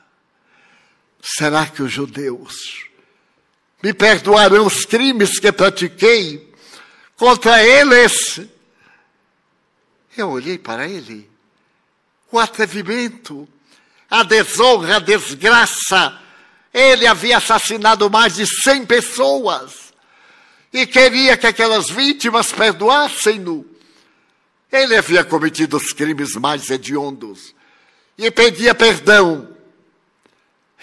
[1.21, 2.85] Será que os judeus
[3.83, 6.51] me perdoarão os crimes que pratiquei
[7.17, 8.41] contra eles?
[10.17, 11.29] Eu olhei para ele,
[12.31, 13.47] o atrevimento,
[14.09, 16.17] a desonra, a desgraça.
[16.73, 19.93] Ele havia assassinado mais de cem pessoas
[20.71, 23.70] e queria que aquelas vítimas perdoassem-no.
[24.71, 27.53] Ele havia cometido os crimes mais hediondos
[28.17, 29.49] e pedia perdão.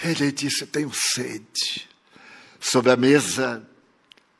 [0.02, 1.88] Ele disse: Tenho sede.
[2.60, 3.66] Sobre a mesa,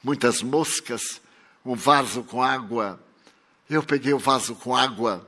[0.03, 1.21] muitas moscas,
[1.65, 3.01] um vaso com água.
[3.71, 5.27] Eu peguei o vaso com água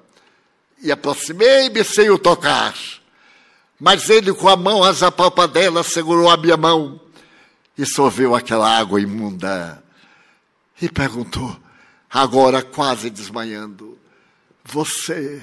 [0.82, 2.74] e aproximei-me sem o tocar.
[3.78, 5.00] Mas ele, com a mão às
[5.52, 7.00] dela segurou a minha mão
[7.76, 9.82] e sorveu aquela água imunda.
[10.80, 11.58] E perguntou,
[12.10, 13.89] agora quase desmanhando:
[14.64, 15.42] Você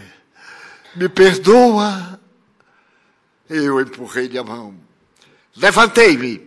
[0.95, 2.19] me perdoa?
[3.49, 4.77] Eu empurrei-lhe a mão.
[5.55, 6.45] Levantei-me.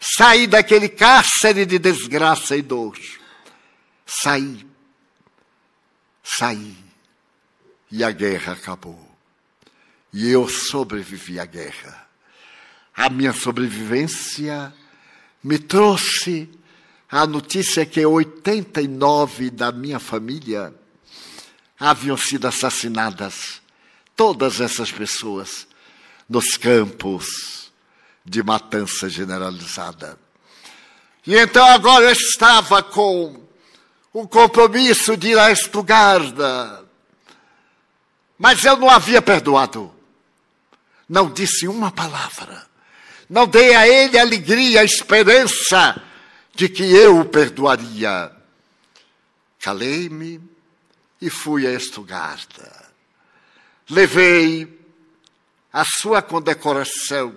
[0.00, 2.96] Saí daquele cárcere de desgraça e dor.
[4.06, 4.66] Saí.
[6.22, 6.76] Saí.
[7.90, 9.10] E a guerra acabou.
[10.12, 12.08] E eu sobrevivi à guerra.
[12.94, 14.72] A minha sobrevivência
[15.42, 16.48] me trouxe
[17.10, 20.74] a notícia que 89 da minha família
[21.80, 23.60] haviam sido assassinadas.
[24.14, 25.66] Todas essas pessoas
[26.28, 27.72] nos campos
[28.24, 30.18] de matança generalizada.
[31.26, 33.42] E então agora eu estava com
[34.12, 36.84] o compromisso de ir a Estugarda.
[38.38, 39.98] Mas eu não havia perdoado
[41.10, 42.64] não disse uma palavra.
[43.28, 46.00] Não dei a ele a alegria, a esperança
[46.54, 48.30] de que eu o perdoaria.
[49.58, 50.40] Calei-me
[51.20, 52.90] e fui a Estugarda.
[53.88, 54.78] Levei
[55.72, 57.34] a sua condecoração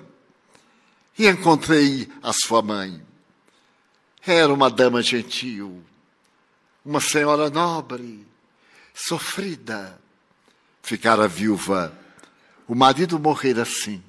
[1.18, 3.02] e encontrei a sua mãe.
[4.26, 5.84] Era uma dama gentil,
[6.86, 8.26] uma senhora nobre,
[8.94, 10.00] sofrida.
[10.82, 11.98] Ficara viúva
[12.68, 14.02] o marido morrera assim,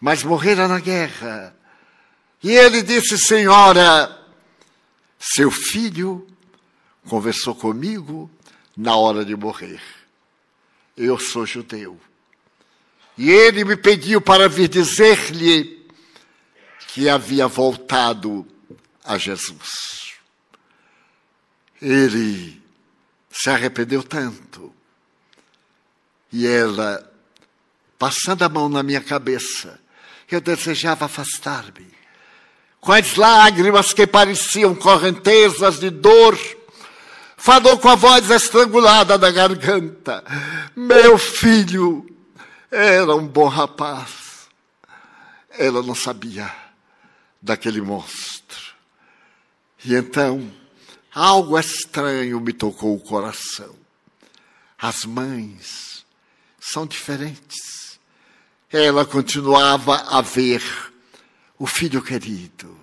[0.00, 1.56] mas morrera na guerra.
[2.42, 4.16] E ele disse: Senhora,
[5.18, 6.26] seu filho
[7.08, 8.30] conversou comigo
[8.78, 9.82] na hora de morrer.
[10.96, 11.98] Eu sou judeu.
[13.16, 15.84] E ele me pediu para vir dizer-lhe
[16.86, 18.46] que havia voltado
[19.04, 20.12] a Jesus.
[21.82, 22.62] Ele
[23.28, 24.72] se arrependeu tanto.
[26.32, 27.12] E ela,
[27.98, 29.80] passando a mão na minha cabeça,
[30.30, 31.88] eu desejava afastar-me.
[32.80, 36.38] Com as lágrimas que pareciam correntezas de dor,
[37.38, 40.22] falou com a voz estrangulada da garganta:
[40.76, 42.04] Meu filho,
[42.70, 44.48] era um bom rapaz.
[45.50, 46.52] Ela não sabia
[47.40, 48.74] daquele monstro.
[49.84, 50.52] E então,
[51.14, 53.74] algo estranho me tocou o coração.
[54.76, 56.04] As mães
[56.60, 57.98] são diferentes.
[58.70, 60.62] Ela continuava a ver
[61.58, 62.78] o filho querido.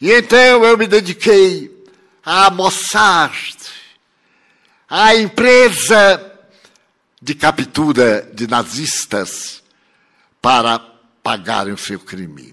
[0.00, 1.75] E então eu me dediquei
[2.28, 3.32] a mostrar
[4.90, 6.32] a empresa
[7.22, 9.62] de captura de nazistas
[10.42, 10.80] para
[11.22, 12.52] pagarem o seu crime.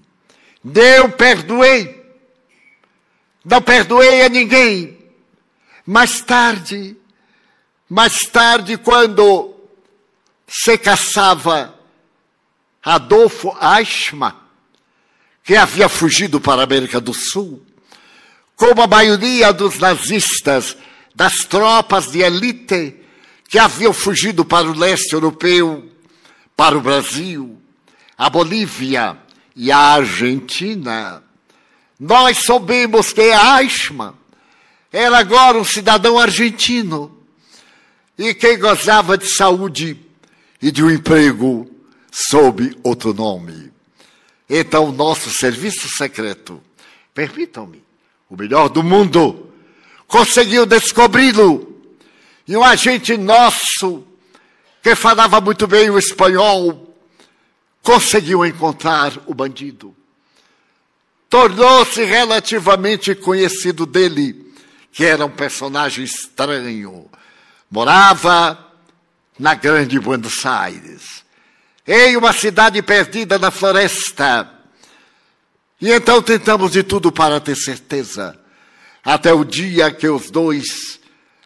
[0.62, 2.04] Não perdoei.
[3.44, 4.96] Não perdoei a ninguém.
[5.84, 6.96] Mais tarde,
[7.90, 9.56] mais tarde, quando
[10.46, 11.74] se caçava
[12.80, 14.36] Adolfo Eichmann,
[15.42, 17.60] que havia fugido para a América do Sul,
[18.56, 20.76] como a maioria dos nazistas,
[21.14, 22.96] das tropas de elite
[23.48, 25.88] que haviam fugido para o leste europeu,
[26.56, 27.56] para o Brasil,
[28.16, 29.16] a Bolívia
[29.54, 31.22] e a Argentina.
[31.98, 34.14] Nós soubemos que Eichmann
[34.92, 37.16] era agora um cidadão argentino
[38.16, 40.00] e que gozava de saúde
[40.60, 41.70] e de um emprego
[42.10, 43.72] sob outro nome.
[44.48, 46.62] Então, nosso serviço secreto,
[47.12, 47.83] permitam-me,
[48.34, 49.48] o melhor do mundo,
[50.06, 51.72] conseguiu descobri-lo
[52.46, 54.04] e um agente nosso,
[54.82, 56.94] que falava muito bem o espanhol,
[57.82, 59.94] conseguiu encontrar o bandido.
[61.30, 64.52] Tornou-se relativamente conhecido dele,
[64.92, 67.08] que era um personagem estranho.
[67.70, 68.58] Morava
[69.38, 71.24] na grande Buenos Aires,
[71.86, 74.50] em uma cidade perdida na floresta.
[75.80, 78.38] E então tentamos de tudo para ter certeza,
[79.04, 81.00] até o dia que os dois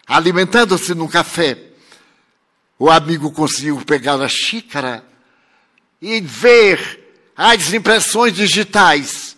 [0.06, 1.58] alimentando-se num café,
[2.78, 5.04] o amigo conseguiu pegar a xícara
[6.00, 7.04] e ver
[7.36, 9.36] as impressões digitais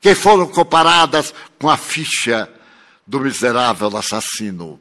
[0.00, 2.48] que foram comparadas com a ficha
[3.06, 4.78] do miserável assassino.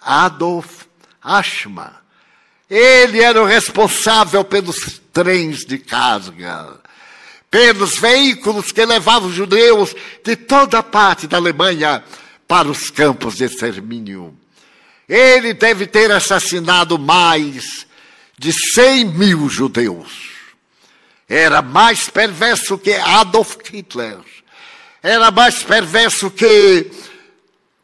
[0.00, 0.84] Adolf
[1.20, 2.00] Ashma.
[2.70, 6.80] Ele era o responsável pelos trens de carga,
[7.52, 9.94] pelos veículos que levavam judeus
[10.24, 12.02] de toda parte da Alemanha
[12.48, 14.34] para os campos de extermínio.
[15.06, 17.86] Ele deve ter assassinado mais
[18.38, 20.30] de 100 mil judeus.
[21.28, 24.18] Era mais perverso que Adolf Hitler.
[25.02, 26.90] Era mais perverso que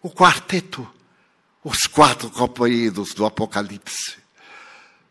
[0.00, 0.88] o quarteto,
[1.62, 4.16] os quatro companheiros do Apocalipse.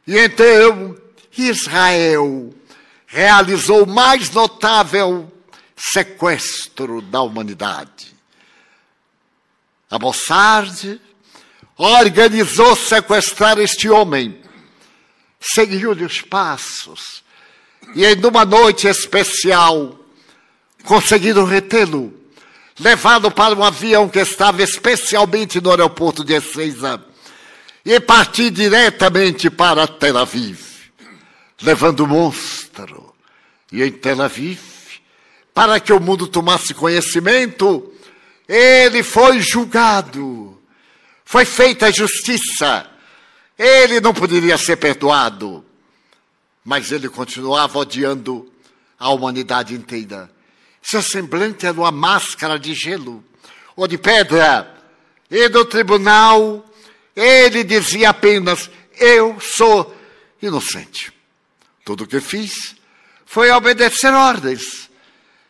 [0.07, 0.97] E então
[1.37, 2.51] Israel
[3.07, 5.31] realizou o mais notável
[5.75, 8.15] sequestro da humanidade.
[9.89, 10.99] A Mossad
[11.77, 14.41] organizou sequestrar este homem,
[15.39, 17.23] seguiu-lhe os passos,
[17.95, 19.97] e em uma noite especial
[20.83, 22.13] conseguiram retê-lo,
[22.79, 27.01] levado para um avião que estava especialmente no aeroporto de Ezeiza,
[27.85, 30.76] e partir diretamente para Tel Aviv,
[31.61, 33.13] levando o monstro.
[33.71, 34.59] E em Tel Aviv,
[35.53, 37.93] para que o mundo tomasse conhecimento,
[38.47, 40.57] ele foi julgado
[41.27, 42.89] foi feita a justiça.
[43.59, 45.63] Ele não poderia ser perdoado.
[46.63, 48.49] Mas ele continuava odiando
[48.97, 50.31] a humanidade inteira.
[50.81, 53.21] Seu semblante era uma máscara de gelo
[53.75, 54.73] ou de pedra.
[55.29, 56.65] E no tribunal,
[57.13, 59.93] ele dizia apenas: Eu sou
[60.41, 61.11] inocente.
[61.87, 62.75] Tudo o que fiz
[63.25, 64.89] foi obedecer ordens.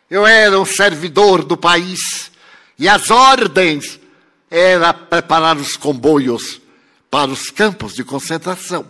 [0.07, 2.31] Eu era um servidor do país
[2.77, 3.99] e as ordens
[4.47, 6.61] era preparar os comboios
[7.09, 8.87] para os campos de concentração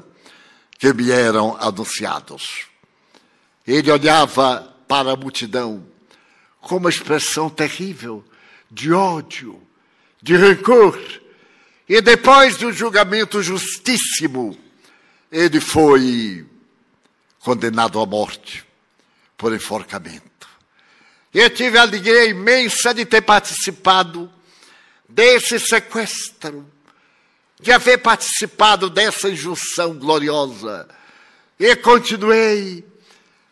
[0.78, 2.66] que me eram anunciados.
[3.66, 5.88] Ele olhava para a multidão
[6.60, 8.26] com uma expressão terrível
[8.70, 9.58] de ódio,
[10.22, 11.00] de rancor.
[11.88, 14.58] E depois de um julgamento justíssimo,
[15.32, 16.46] ele foi
[17.48, 18.66] condenado à morte
[19.38, 20.50] por enforcamento.
[21.34, 24.30] Eu tive a alegria imensa de ter participado
[25.08, 26.70] desse sequestro,
[27.58, 30.90] de haver participado dessa injunção gloriosa.
[31.58, 32.86] E continuei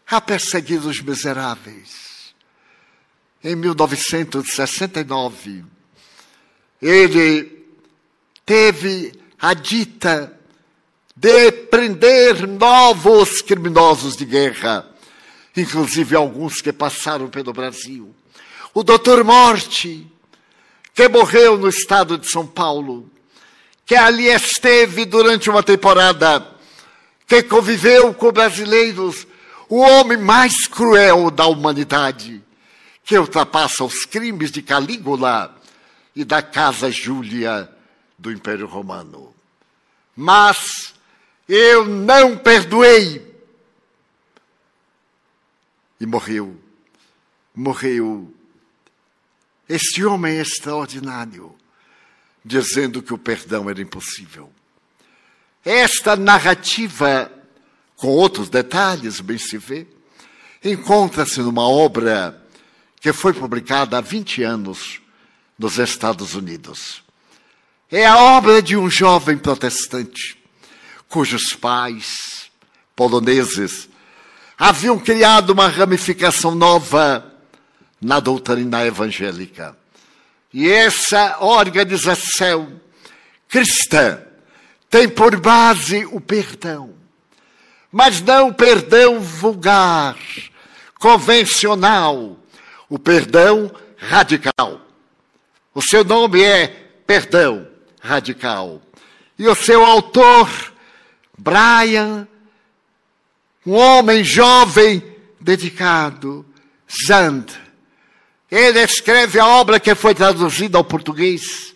[0.07, 2.35] a perseguir os miseráveis.
[3.41, 5.63] Em 1969,
[6.81, 7.65] ele
[8.45, 10.34] teve a dita
[11.15, 14.85] de prender novos criminosos de guerra,
[15.55, 18.13] inclusive alguns que passaram pelo Brasil.
[18.73, 20.05] O doutor Morte,
[20.93, 23.09] que morreu no estado de São Paulo,
[23.85, 26.45] que ali esteve durante uma temporada,
[27.25, 29.25] que conviveu com brasileiros,
[29.69, 32.43] o homem mais cruel da humanidade,
[33.05, 35.55] que ultrapassa os crimes de Calígula
[36.13, 37.69] e da Casa Júlia
[38.17, 39.33] do Império Romano.
[40.15, 40.94] Mas
[41.47, 43.35] eu não perdoei.
[45.99, 46.59] E morreu.
[47.53, 48.33] Morreu.
[49.67, 51.55] Este homem extraordinário,
[52.43, 54.51] dizendo que o perdão era impossível.
[55.63, 57.31] Esta narrativa,
[57.95, 59.87] com outros detalhes, bem se vê,
[60.63, 62.43] encontra-se numa obra
[63.01, 65.01] que foi publicada há 20 anos
[65.57, 67.03] nos Estados Unidos.
[67.91, 70.37] É a obra de um jovem protestante,
[71.09, 72.49] cujos pais,
[72.95, 73.89] poloneses,
[74.57, 77.33] haviam criado uma ramificação nova
[78.01, 79.77] na doutrina evangélica.
[80.53, 82.79] E essa organização
[83.47, 84.21] cristã
[84.89, 86.93] tem por base o perdão,
[87.91, 90.17] mas não o perdão vulgar,
[90.99, 92.37] convencional,
[92.89, 94.81] o perdão radical.
[95.73, 96.67] O seu nome é
[97.05, 97.67] Perdão
[97.99, 98.81] Radical.
[99.37, 100.49] E o seu autor,
[101.37, 102.27] Brian,
[103.65, 105.03] um homem jovem
[105.39, 106.45] dedicado,
[107.07, 107.45] Zand.
[108.49, 111.75] Ele escreve a obra que foi traduzida ao português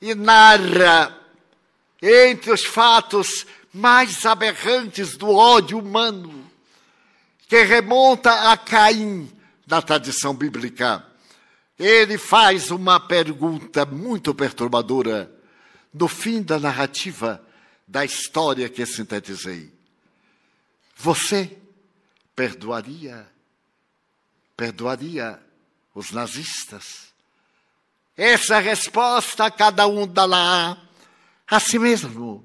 [0.00, 1.16] e narra
[2.00, 6.48] entre os fatos mais aberrantes do ódio humano,
[7.48, 9.30] que remonta a Caim
[9.66, 11.04] da tradição bíblica.
[11.78, 15.30] Ele faz uma pergunta muito perturbadora
[15.92, 17.42] no fim da narrativa
[17.88, 19.72] da história que sintetizei.
[20.96, 21.58] Você
[22.36, 23.26] perdoaria
[24.58, 25.40] perdoaria
[25.94, 27.14] os nazistas?
[28.16, 30.82] Essa resposta cada um dá lá
[31.46, 32.44] a si mesmo.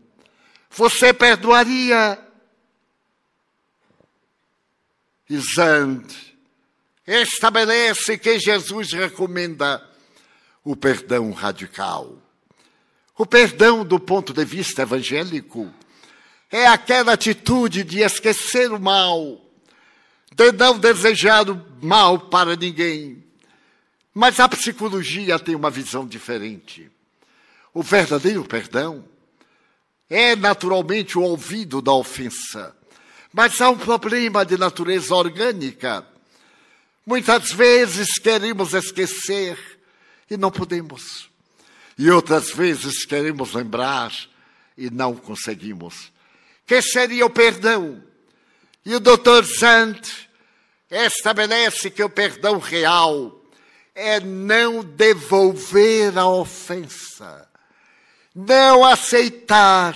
[0.69, 2.19] Você perdoaria?
[5.55, 6.05] Zand
[7.07, 9.83] estabelece que Jesus recomenda
[10.63, 12.21] o perdão radical.
[13.17, 15.71] O perdão, do ponto de vista evangélico,
[16.51, 19.39] é aquela atitude de esquecer o mal,
[20.35, 23.23] de não desejar o mal para ninguém.
[24.13, 26.91] Mas a psicologia tem uma visão diferente.
[27.73, 29.03] O verdadeiro perdão
[30.09, 32.75] é naturalmente o ouvido da ofensa.
[33.31, 36.05] Mas há um problema de natureza orgânica.
[37.03, 39.57] Muitas vezes queremos esquecer
[40.29, 41.32] e não podemos.
[41.97, 44.11] E outras vezes queremos lembrar
[44.77, 46.11] e não conseguimos.
[46.65, 48.03] Que seria o perdão?
[48.85, 50.29] E o doutor Sant
[50.89, 53.41] estabelece que o perdão real
[53.95, 57.47] é não devolver a ofensa
[58.33, 59.95] não aceitar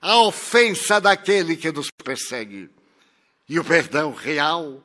[0.00, 2.68] a ofensa daquele que nos persegue.
[3.48, 4.82] E o perdão real,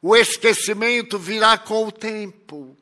[0.00, 2.76] o esquecimento virá com o tempo,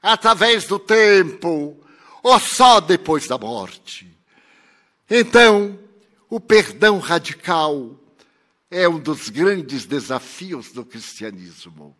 [0.00, 1.77] através do tempo,
[2.22, 4.06] ou só depois da morte.
[5.08, 5.78] Então,
[6.28, 7.98] o perdão radical
[8.70, 11.96] é um dos grandes desafios do cristianismo.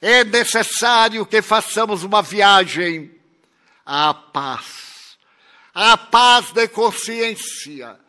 [0.00, 3.12] É necessário que façamos uma viagem
[3.84, 4.86] à paz
[5.78, 8.00] a paz de consciência,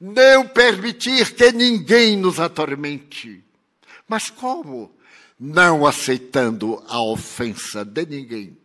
[0.00, 3.44] não permitir que ninguém nos atormente.
[4.08, 4.92] Mas como?
[5.38, 8.58] Não aceitando a ofensa de ninguém.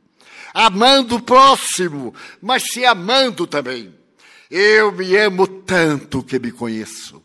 [0.60, 3.94] Amando o próximo, mas se amando também.
[4.50, 7.22] Eu me amo tanto que me conheço.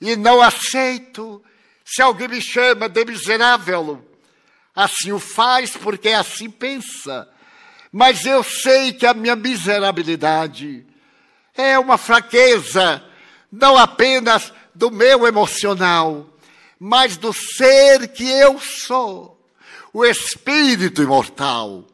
[0.00, 1.42] E não aceito
[1.84, 4.04] se alguém me chama de miserável.
[4.74, 7.28] Assim o faz porque assim pensa
[7.92, 10.86] mas eu sei que a minha miserabilidade
[11.54, 13.02] é uma fraqueza,
[13.50, 16.26] não apenas do meu emocional,
[16.78, 19.44] mas do ser que eu sou,
[19.92, 21.84] o espírito imortal,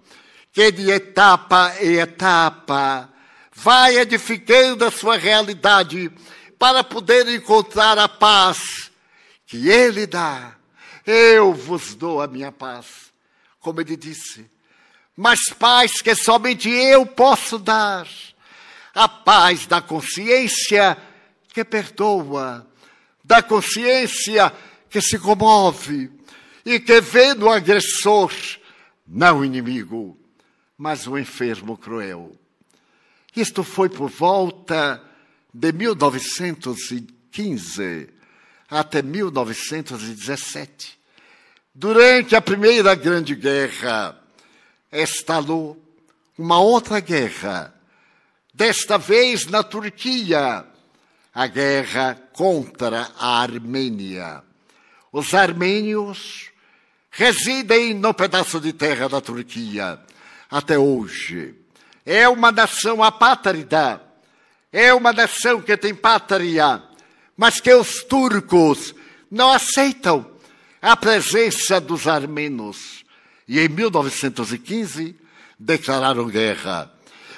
[0.57, 3.11] que de etapa em etapa
[3.53, 6.11] vai edificando a sua realidade
[6.59, 8.91] para poder encontrar a paz
[9.47, 10.57] que ele dá.
[11.05, 13.13] Eu vos dou a minha paz,
[13.61, 14.49] como ele disse
[15.17, 18.07] mas paz que somente eu posso dar.
[18.95, 20.97] A paz da consciência
[21.53, 22.67] que perdoa,
[23.23, 24.51] da consciência
[24.89, 26.11] que se comove
[26.65, 28.33] e que vê no agressor
[29.07, 30.19] não inimigo,
[30.77, 32.33] mas o enfermo cruel.
[33.35, 35.03] Isto foi por volta
[35.53, 38.09] de 1915
[38.69, 40.99] até 1917.
[41.75, 44.19] Durante a Primeira Grande Guerra,
[44.91, 45.83] estalou
[46.39, 47.75] uma outra guerra,
[48.53, 50.67] desta vez na Turquia,
[51.35, 54.43] a guerra contra a Armênia.
[55.13, 56.51] Os armênios
[57.11, 59.99] residem no pedaço de terra da Turquia
[60.51, 61.55] até hoje.
[62.05, 64.01] É uma nação apátrida,
[64.73, 66.83] é uma nação que tem pátria,
[67.37, 68.95] mas que os turcos
[69.31, 70.31] não aceitam
[70.81, 73.05] a presença dos armenos.
[73.49, 75.17] E em 1915
[75.59, 76.93] declararam guerra.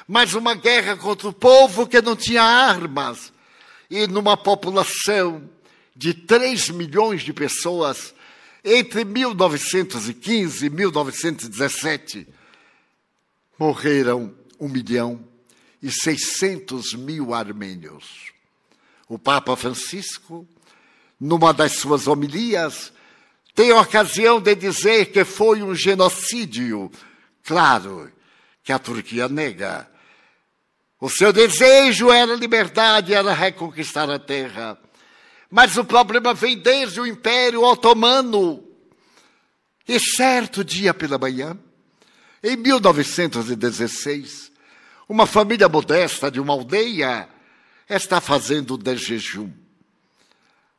[0.07, 3.33] Mas uma guerra contra o povo que não tinha armas.
[3.91, 5.49] E numa população
[5.95, 8.15] de 3 milhões de pessoas,
[8.65, 12.27] entre 1915 e 1917,
[13.59, 15.25] morreram um milhão
[15.83, 18.33] e 600 mil armênios.
[19.09, 20.47] O Papa Francisco,
[21.19, 22.93] numa das suas homilias,
[23.55, 26.91] tem a ocasião de dizer que foi um genocídio.
[27.43, 28.13] Claro
[28.63, 29.91] que a Turquia nega.
[31.01, 34.79] O seu desejo era liberdade, era reconquistar a terra.
[35.51, 38.65] Mas o problema vem desde o Império Otomano.
[39.89, 41.59] E certo dia pela manhã,
[42.43, 44.53] em 1916,
[45.09, 47.29] uma família modesta de uma aldeia
[47.89, 49.51] está fazendo de jejum.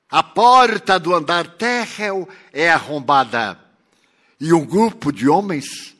[0.09, 3.59] A porta do andar térreo é arrombada
[4.39, 5.95] e um grupo de homens,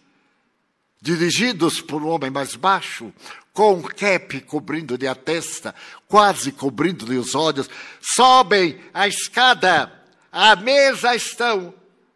[1.02, 3.14] dirigidos por um homem mais baixo,
[3.52, 5.76] com um cap cobrindo-lhe a testa,
[6.08, 7.70] quase cobrindo-lhe os olhos,
[8.02, 9.92] sobem a escada.
[10.32, 11.74] À mesa estão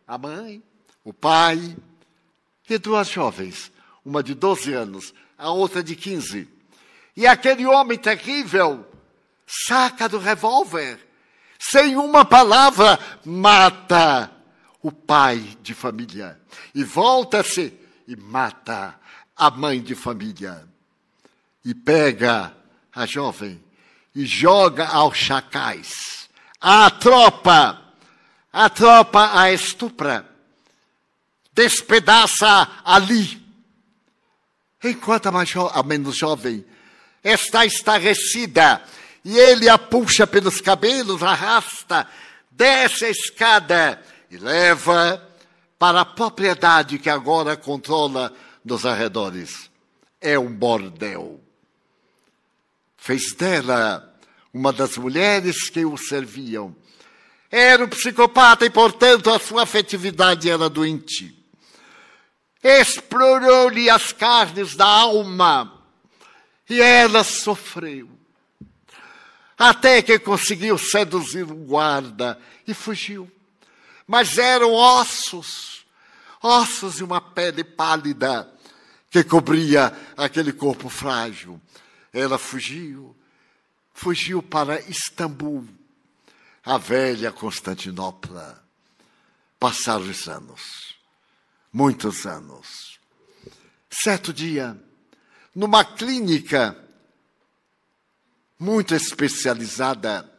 [0.07, 0.63] a mãe,
[1.03, 1.75] o pai
[2.73, 3.71] e duas jovens,
[4.03, 6.47] uma de 12 anos, a outra de 15.
[7.15, 8.85] E aquele homem terrível
[9.45, 10.99] saca do revólver
[11.71, 14.29] sem uma palavra, mata
[14.81, 16.37] o pai de família.
[16.75, 17.73] E volta-se
[18.05, 18.99] e mata
[19.35, 20.67] a mãe de família.
[21.63, 22.53] E pega
[22.93, 23.63] a jovem
[24.13, 26.27] e joga aos chacais.
[26.59, 27.81] A tropa,
[28.51, 30.29] a tropa a estupra,
[31.53, 33.41] despedaça ali.
[34.83, 36.65] Enquanto a, mais a menos jovem
[37.23, 38.83] está estarrecida
[39.23, 42.07] e ele a puxa pelos cabelos, arrasta,
[42.51, 45.25] desce a escada e leva
[45.79, 48.33] para a propriedade que agora controla
[48.63, 49.69] nos arredores.
[50.19, 51.39] É um bordel.
[52.97, 54.13] Fez dela
[54.53, 56.75] uma das mulheres que o serviam.
[57.49, 61.42] Era um psicopata e, portanto, a sua afetividade era doente.
[62.63, 65.81] Explorou-lhe as carnes da alma
[66.69, 68.09] e ela sofreu
[69.57, 73.31] até que conseguiu seduzir um guarda e fugiu.
[74.05, 75.85] Mas eram ossos,
[76.41, 78.51] ossos e uma pele pálida
[79.09, 81.61] que cobria aquele corpo frágil.
[82.11, 83.15] Ela fugiu,
[83.93, 85.67] fugiu para Istambul,
[86.65, 88.61] a velha Constantinopla.
[89.57, 90.82] Passaram os anos,
[91.73, 92.99] muitos anos.
[93.89, 94.77] Certo dia,
[95.55, 96.77] numa clínica
[98.59, 100.31] muito especializada,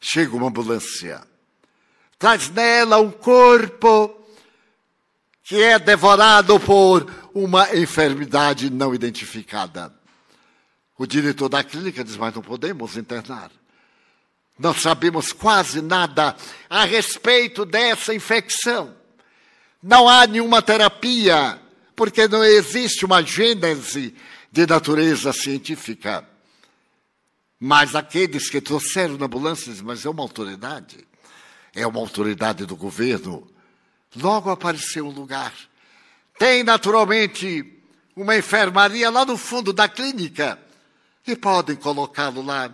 [0.00, 1.26] chega uma ambulância.
[2.18, 4.22] Traz nela um corpo
[5.42, 9.92] que é devorado por uma enfermidade não identificada.
[10.96, 13.50] O diretor da clínica diz: Mas não podemos internar.
[14.58, 16.36] Não sabemos quase nada
[16.70, 19.01] a respeito dessa infecção.
[19.82, 21.60] Não há nenhuma terapia,
[21.96, 24.14] porque não existe uma gênese
[24.50, 26.24] de natureza científica.
[27.58, 31.06] Mas aqueles que trouxeram na ambulância mas é uma autoridade,
[31.74, 33.50] é uma autoridade do governo.
[34.14, 35.52] Logo apareceu um lugar.
[36.38, 37.82] Tem naturalmente
[38.14, 40.58] uma enfermaria lá no fundo da clínica.
[41.26, 42.72] E podem colocá-lo lá,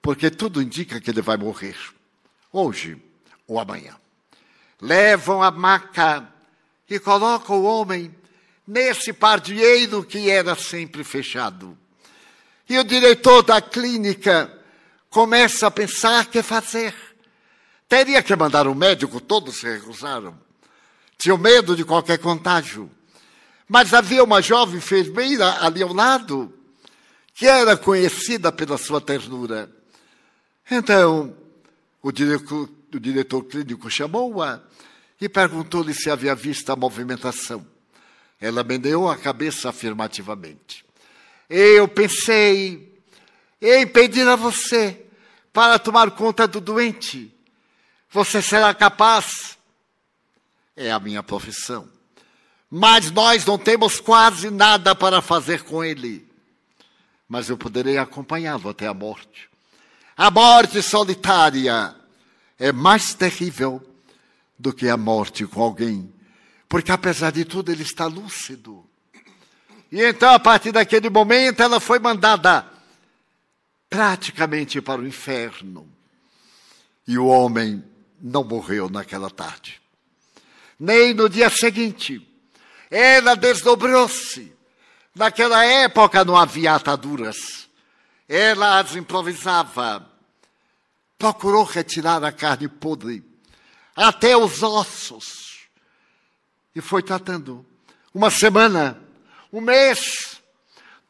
[0.00, 1.76] porque tudo indica que ele vai morrer.
[2.50, 2.96] Hoje
[3.46, 3.94] ou amanhã.
[4.80, 6.31] Levam a maca
[6.94, 8.14] e colocam o homem
[8.66, 11.76] nesse pardieiro que era sempre fechado.
[12.68, 14.52] E o diretor da clínica
[15.10, 16.94] começa a pensar o que fazer.
[17.88, 20.38] Teria que mandar um médico, todos se recusaram.
[21.18, 22.90] Tinham medo de qualquer contágio.
[23.68, 26.52] Mas havia uma jovem enfermeira ali ao lado,
[27.34, 29.70] que era conhecida pela sua ternura.
[30.70, 31.36] Então,
[32.02, 34.60] O diretor, o diretor clínico chamou-a
[35.22, 37.64] e perguntou-lhe se havia visto a movimentação.
[38.40, 40.84] Ela meneou a cabeça afirmativamente.
[41.48, 43.00] Eu pensei
[43.60, 45.06] em pedir a você
[45.52, 47.32] para tomar conta do doente.
[48.10, 49.56] Você será capaz?
[50.74, 51.88] É a minha profissão.
[52.68, 56.28] Mas nós não temos quase nada para fazer com ele.
[57.28, 59.48] Mas eu poderei acompanhá-lo até a morte.
[60.16, 61.94] A morte solitária
[62.58, 63.91] é mais terrível
[64.62, 66.14] do que a morte com alguém,
[66.68, 68.88] porque apesar de tudo ele está lúcido.
[69.90, 72.64] E então, a partir daquele momento, ela foi mandada
[73.90, 75.92] praticamente para o inferno.
[77.06, 77.84] E o homem
[78.20, 79.82] não morreu naquela tarde.
[80.78, 82.26] Nem no dia seguinte.
[82.88, 84.54] Ela desdobrou-se.
[85.14, 87.68] Naquela época não havia ataduras.
[88.28, 90.08] Ela as improvisava.
[91.18, 93.31] Procurou retirar a carne podre,
[93.94, 95.68] até os ossos.
[96.74, 97.64] E foi tratando.
[98.14, 99.02] Uma semana,
[99.52, 100.40] um mês,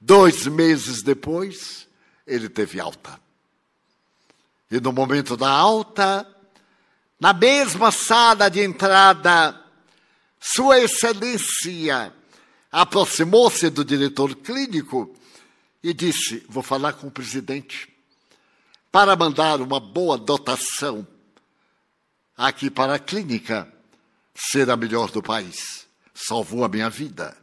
[0.00, 1.88] dois meses depois,
[2.26, 3.20] ele teve alta.
[4.70, 6.26] E no momento da alta,
[7.20, 9.60] na mesma sala de entrada,
[10.40, 12.12] Sua Excelência
[12.70, 15.14] aproximou-se do diretor clínico
[15.82, 17.92] e disse: Vou falar com o presidente
[18.90, 21.06] para mandar uma boa dotação
[22.36, 23.72] aqui para a clínica
[24.34, 25.86] ser a melhor do país.
[26.14, 27.36] Salvou a minha vida.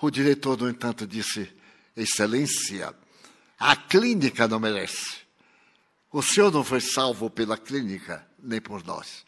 [0.00, 1.52] O diretor, no entanto, disse:
[1.96, 2.94] Excelência,
[3.58, 5.22] a clínica não merece.
[6.10, 9.24] O senhor não foi salvo pela clínica, nem por nós.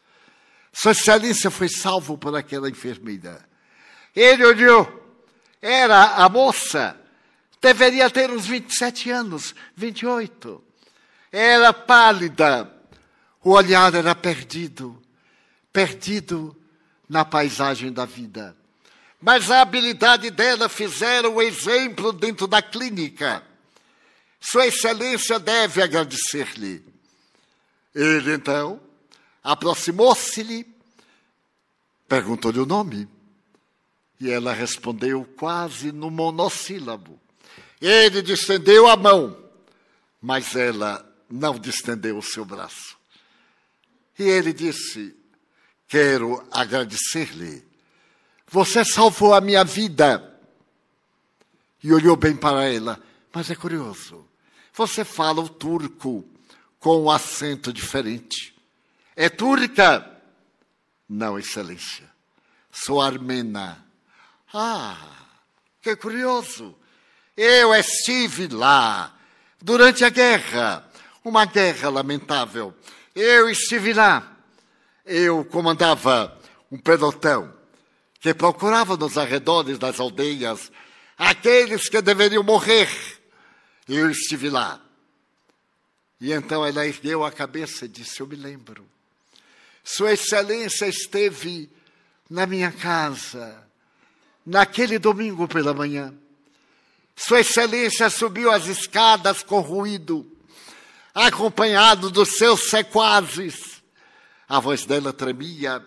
[0.73, 3.49] Sua Excelência foi salvo por aquela enfermeira.
[4.15, 5.03] Ele olhou.
[5.63, 7.01] Era a moça
[7.65, 10.63] Deveria ter uns 27 anos, 28.
[11.33, 12.71] Era pálida,
[13.45, 15.01] o olhar era perdido,
[15.71, 16.57] perdido
[17.07, 18.57] na paisagem da vida.
[19.21, 23.43] Mas a habilidade dela fizeram o exemplo dentro da clínica.
[24.41, 26.85] Sua Excelência deve agradecer-lhe.
[27.95, 28.81] Ele então
[29.43, 30.67] aproximou-se-lhe,
[32.09, 33.07] perguntou-lhe o nome.
[34.21, 37.21] E ela respondeu quase no monossílabo.
[37.81, 39.37] Ele distendeu a mão,
[40.21, 42.97] mas ela não distendeu o seu braço.
[44.19, 45.17] E ele disse:
[45.89, 47.65] Quero agradecer-lhe.
[48.49, 50.39] Você salvou a minha vida.
[51.83, 53.01] E olhou bem para ela.
[53.33, 54.27] Mas é curioso.
[54.73, 56.25] Você fala o turco
[56.79, 58.55] com um acento diferente.
[59.17, 60.11] É turca?
[61.09, 62.11] Não, Excelência.
[62.73, 63.85] Sou armena.
[64.53, 64.97] Ah,
[65.81, 66.77] que curioso.
[67.37, 69.17] Eu estive lá
[69.61, 70.89] durante a guerra,
[71.25, 72.75] uma guerra lamentável.
[73.15, 74.37] Eu estive lá.
[75.05, 76.39] Eu comandava
[76.71, 77.53] um pelotão
[78.21, 80.73] que procurava nos arredores das aldeias
[81.17, 82.89] aqueles que deveriam morrer.
[83.89, 84.81] Eu estive lá.
[86.21, 88.87] E então ela ergueu a cabeça e disse: Eu me lembro.
[89.83, 91.71] Sua Excelência esteve
[92.31, 93.63] na minha casa
[94.45, 96.15] naquele domingo pela manhã.
[97.15, 100.27] Sua Excelência subiu as escadas com ruído,
[101.15, 103.83] acompanhado dos seus sequazes.
[104.49, 105.85] A voz dela tremia,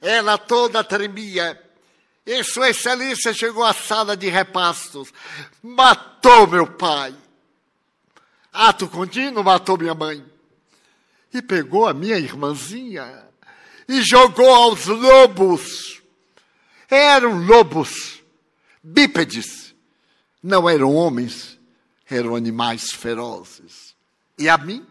[0.00, 1.60] ela toda tremia.
[2.26, 5.12] E Sua Excelência chegou à sala de repastos.
[5.62, 7.14] Matou meu pai.
[8.52, 10.24] Ato contínuo matou minha mãe.
[11.32, 13.24] E pegou a minha irmãzinha
[13.88, 16.00] e jogou aos lobos.
[16.88, 18.22] Eram lobos
[18.82, 19.64] bípedes
[20.44, 21.58] não eram homens,
[22.06, 23.93] eram animais ferozes.
[24.38, 24.84] E a mim?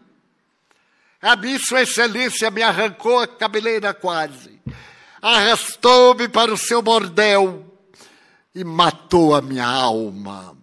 [1.20, 4.60] A mim, Sua Excelência me arrancou a cabeleira quase,
[5.22, 7.64] arrastou-me para o seu bordel
[8.54, 10.56] e matou a minha alma.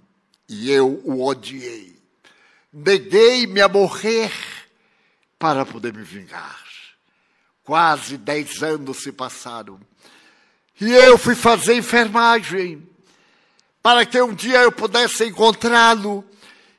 [0.47, 1.99] E eu o odiei.
[2.71, 4.31] Neguei-me a morrer
[5.39, 6.61] para poder me vingar.
[7.63, 9.79] Quase dez anos se passaram.
[10.79, 12.87] E eu fui fazer enfermagem
[13.81, 16.23] para que um dia eu pudesse encontrá-lo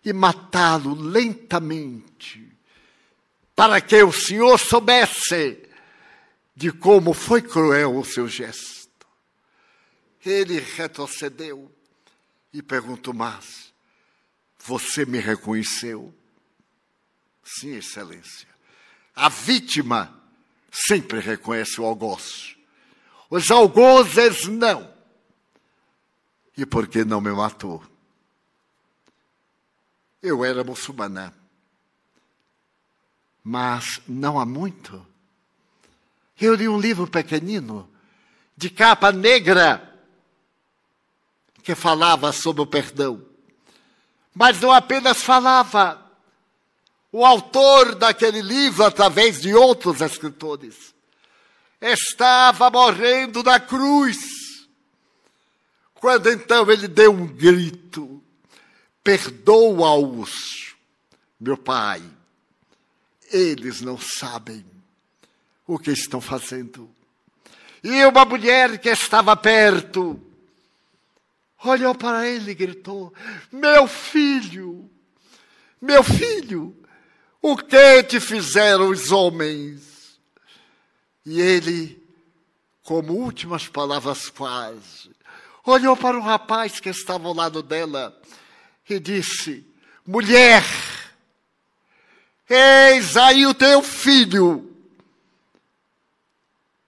[0.05, 2.51] e matá-lo lentamente,
[3.55, 5.63] para que o Senhor soubesse
[6.55, 8.91] de como foi cruel o seu gesto.
[10.25, 11.71] Ele retrocedeu
[12.53, 13.73] e perguntou: Mas
[14.59, 16.15] você me reconheceu?
[17.45, 18.49] Sim, Excelência.
[19.15, 20.23] A vítima
[20.71, 22.57] sempre reconhece o algoz.
[23.29, 24.93] Os algozes não.
[26.57, 27.92] E por que não me matou?
[30.23, 31.35] Eu era muçulmana.
[33.43, 35.05] Mas não há muito.
[36.41, 37.91] Eu li um livro pequenino,
[38.57, 39.93] de capa negra,
[41.63, 43.25] que falava sobre o perdão.
[44.35, 46.01] Mas não apenas falava.
[47.11, 50.95] O autor daquele livro, através de outros escritores,
[51.81, 54.19] estava morrendo na cruz.
[55.95, 58.22] Quando então ele deu um grito:
[59.03, 60.77] Perdoa-os,
[61.41, 62.03] meu pai,
[63.33, 64.65] eles não sabem
[65.67, 66.89] o que estão fazendo.
[67.83, 70.21] E uma mulher que estava perto
[71.65, 73.13] olhou para ele e gritou:
[73.51, 74.89] Meu filho,
[75.81, 76.77] meu filho,
[77.41, 80.21] o que te fizeram os homens?
[81.27, 82.01] E ele,
[82.83, 85.11] como últimas palavras quase,
[85.65, 88.17] olhou para o rapaz que estava ao lado dela
[88.89, 89.67] e disse:
[90.07, 90.65] Mulher,
[92.49, 94.71] eis aí o teu filho.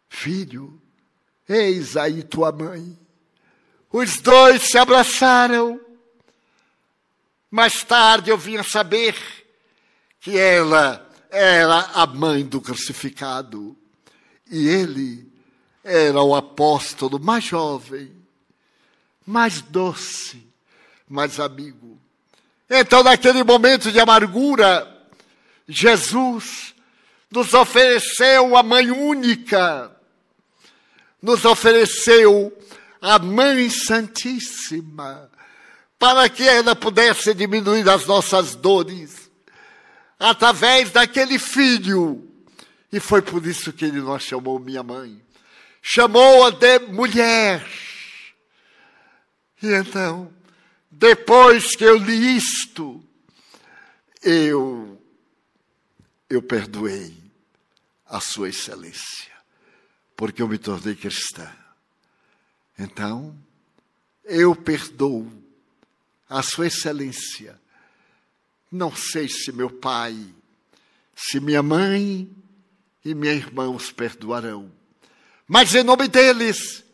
[0.09, 0.81] Filho,
[1.49, 2.99] eis aí tua mãe.
[3.93, 5.81] Os dois se abraçaram.
[7.51, 9.17] Mais tarde eu vim a saber
[10.21, 13.77] que ela era a mãe do crucificado
[14.51, 15.31] e ele
[15.83, 18.11] era o apóstolo mais jovem,
[19.27, 20.47] mais doce,
[21.15, 21.97] mais amigo.
[22.69, 24.91] Então, naquele momento de amargura,
[25.69, 26.75] Jesus
[27.31, 29.95] nos ofereceu a mãe única,
[31.23, 32.53] nos ofereceu
[33.01, 35.31] a Mãe Santíssima,
[35.99, 39.31] para que ela pudesse diminuir as nossas dores,
[40.19, 42.29] através daquele filho.
[42.93, 45.23] E foi por isso que ele nos chamou minha mãe.
[45.81, 47.65] Chamou-a de mulher.
[49.63, 50.33] E então,
[50.97, 53.03] depois que eu li isto,
[54.23, 55.01] eu,
[56.31, 57.17] eu perdoei
[58.07, 59.33] a Sua Excelência,
[60.17, 61.51] porque eu me tornei cristã.
[62.79, 63.37] Então,
[64.25, 65.31] eu perdoo
[66.29, 67.61] a Sua Excelência.
[68.71, 70.17] Não sei se meu pai,
[71.15, 72.31] se minha mãe
[73.05, 74.71] e minha irmã os perdoarão,
[75.47, 76.85] mas em nome deles,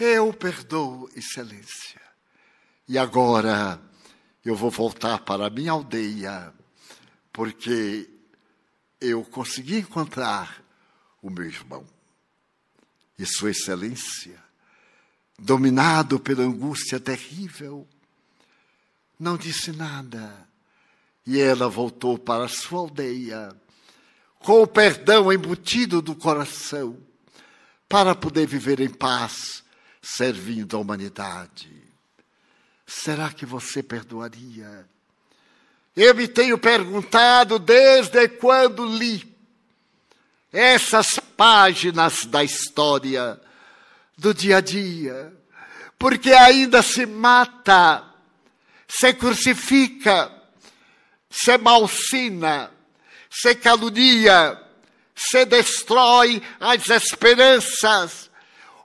[0.00, 1.97] eu perdoo, Excelência.
[2.88, 3.80] E agora
[4.44, 6.52] eu vou voltar para a minha aldeia,
[7.32, 8.08] porque
[9.00, 10.64] eu consegui encontrar
[11.22, 11.84] o meu irmão.
[13.18, 14.48] E Sua Excelência
[15.38, 17.86] dominado pela angústia terrível,
[19.18, 20.48] não disse nada.
[21.24, 23.54] E ela voltou para sua aldeia,
[24.38, 26.98] com o perdão embutido do coração,
[27.88, 29.62] para poder viver em paz,
[30.02, 31.77] servindo a humanidade.
[32.88, 34.88] Será que você perdoaria?
[35.94, 39.36] Eu me tenho perguntado desde quando li
[40.50, 43.38] essas páginas da história
[44.16, 45.30] do dia a dia,
[45.98, 48.02] porque ainda se mata,
[48.88, 50.32] se crucifica,
[51.28, 52.70] se malsina,
[53.28, 54.58] se calunia,
[55.14, 58.27] se destrói as esperanças.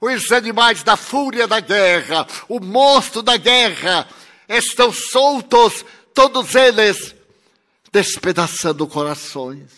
[0.06, 4.06] Os animais da fúria da guerra, o monstro da guerra,
[4.50, 7.16] estão soltos, todos eles,
[7.90, 9.72] despedaçando corações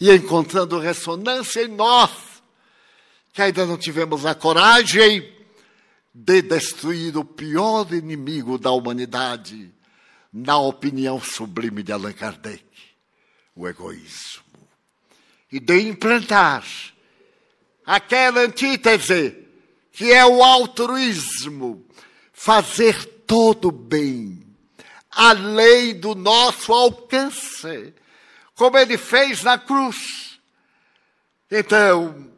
[0.00, 2.10] e encontrando ressonância em nós
[3.34, 5.30] que ainda não tivemos a coragem
[6.14, 9.70] de destruir o pior inimigo da humanidade,
[10.32, 12.64] na opinião sublime de Allan Kardec,
[13.54, 14.42] o egoísmo.
[15.52, 16.64] E de implantar
[17.84, 19.39] aquela antítese
[19.92, 21.84] que é o altruísmo,
[22.32, 24.46] fazer todo bem,
[25.10, 27.94] além do nosso alcance,
[28.54, 30.40] como ele fez na cruz.
[31.50, 32.30] Então,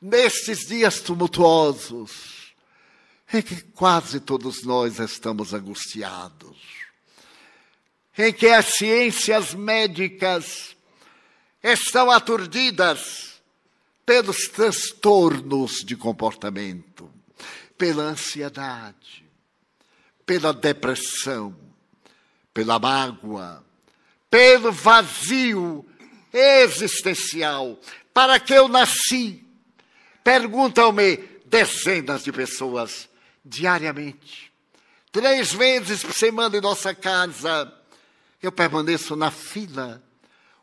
[0.00, 2.54] nestes dias tumultuosos,
[3.32, 6.56] em que quase todos nós estamos angustiados,
[8.16, 10.76] em que as ciências médicas
[11.62, 13.27] estão aturdidas
[14.08, 17.12] pelos transtornos de comportamento,
[17.76, 19.22] pela ansiedade,
[20.24, 21.54] pela depressão,
[22.54, 23.62] pela mágoa,
[24.30, 25.84] pelo vazio
[26.32, 27.78] existencial.
[28.14, 29.44] Para que eu nasci?
[30.24, 33.10] Perguntam-me dezenas de pessoas
[33.44, 34.50] diariamente.
[35.12, 37.70] Três vezes por semana em nossa casa,
[38.42, 40.02] eu permaneço na fila,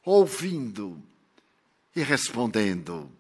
[0.03, 0.99] ouvindo
[1.95, 3.14] e respondendo.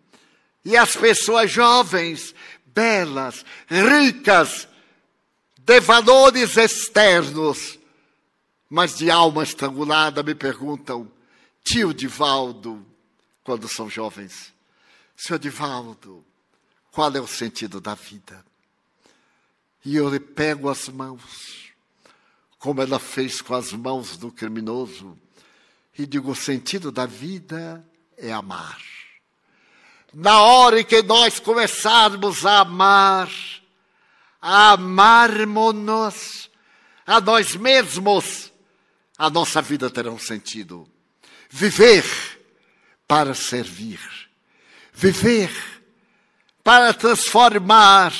[0.65, 2.33] E as pessoas jovens,
[2.65, 4.67] belas, ricas,
[5.59, 7.77] de valores externos,
[8.67, 11.09] mas de alma estrangulada, me perguntam:
[11.63, 12.83] tio Divaldo,
[13.43, 14.51] quando são jovens.
[15.15, 16.25] Seu Divaldo,
[16.91, 18.43] qual é o sentido da vida?
[19.85, 21.71] E eu lhe pego as mãos,
[22.57, 25.15] como ela fez com as mãos do criminoso,
[25.95, 27.87] e digo: o sentido da vida
[28.17, 29.04] é amar.
[30.17, 33.29] Na hora em que nós começarmos a amar,
[34.41, 36.49] a amarmos-nos
[37.05, 38.53] a nós mesmos,
[39.17, 40.89] a nossa vida terá um sentido.
[41.49, 42.05] Viver
[43.05, 43.99] para servir.
[44.93, 45.51] Viver
[46.63, 48.13] para transformar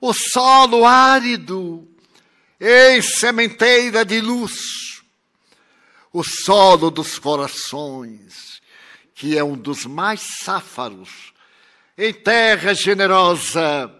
[0.00, 1.86] o solo árido
[2.58, 5.02] em sementeira de luz.
[6.14, 8.62] O solo dos corações,
[9.16, 11.32] que é um dos mais sáfaros,
[11.96, 13.90] em terra generosa,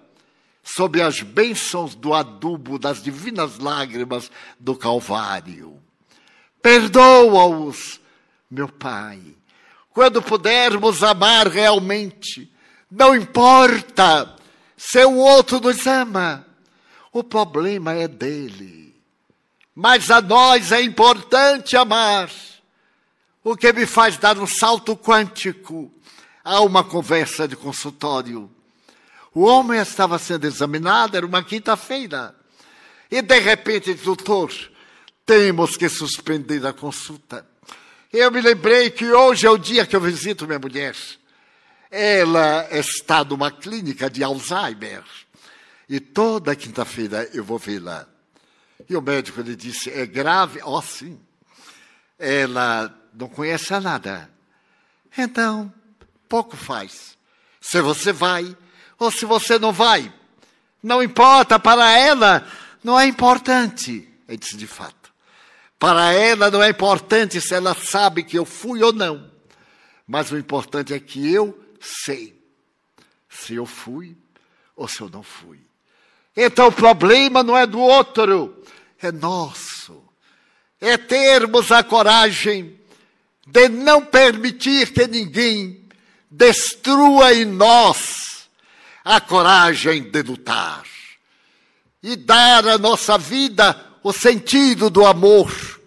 [0.62, 5.82] sob as bênçãos do adubo das divinas lágrimas do Calvário.
[6.60, 7.98] Perdoa-os,
[8.50, 9.22] meu Pai.
[9.90, 12.52] Quando pudermos amar realmente,
[12.90, 14.36] não importa
[14.76, 16.46] se o outro nos ama,
[17.10, 18.94] o problema é dele.
[19.74, 22.28] Mas a nós é importante amar.
[23.48, 25.88] O que me faz dar um salto quântico
[26.42, 28.50] a uma conversa de consultório.
[29.32, 32.34] O homem estava sendo examinado, era uma quinta-feira.
[33.08, 34.52] E de repente, doutor,
[35.24, 37.46] temos que suspender a consulta.
[38.12, 40.96] Eu me lembrei que hoje é o dia que eu visito minha mulher.
[41.88, 45.04] Ela está numa clínica de Alzheimer.
[45.88, 48.08] E toda quinta-feira eu vou vê-la.
[48.90, 50.58] E o médico lhe disse: é grave?
[50.64, 51.16] Oh, sim.
[52.18, 54.30] Ela não conhece nada.
[55.16, 55.72] Então,
[56.28, 57.16] pouco faz.
[57.60, 58.56] Se você vai
[58.98, 60.12] ou se você não vai.
[60.82, 62.46] Não importa, para ela
[62.84, 64.08] não é importante.
[64.28, 65.12] Ele disse: de fato.
[65.78, 69.30] Para ela não é importante se ela sabe que eu fui ou não.
[70.06, 72.40] Mas o importante é que eu sei
[73.28, 74.16] se eu fui
[74.74, 75.60] ou se eu não fui.
[76.36, 78.62] Então o problema não é do outro,
[79.00, 80.02] é nosso.
[80.80, 82.78] É termos a coragem
[83.46, 85.86] de não permitir que ninguém
[86.28, 88.48] destrua em nós
[89.04, 90.84] a coragem de lutar
[92.02, 95.80] e dar à nossa vida o sentido do amor.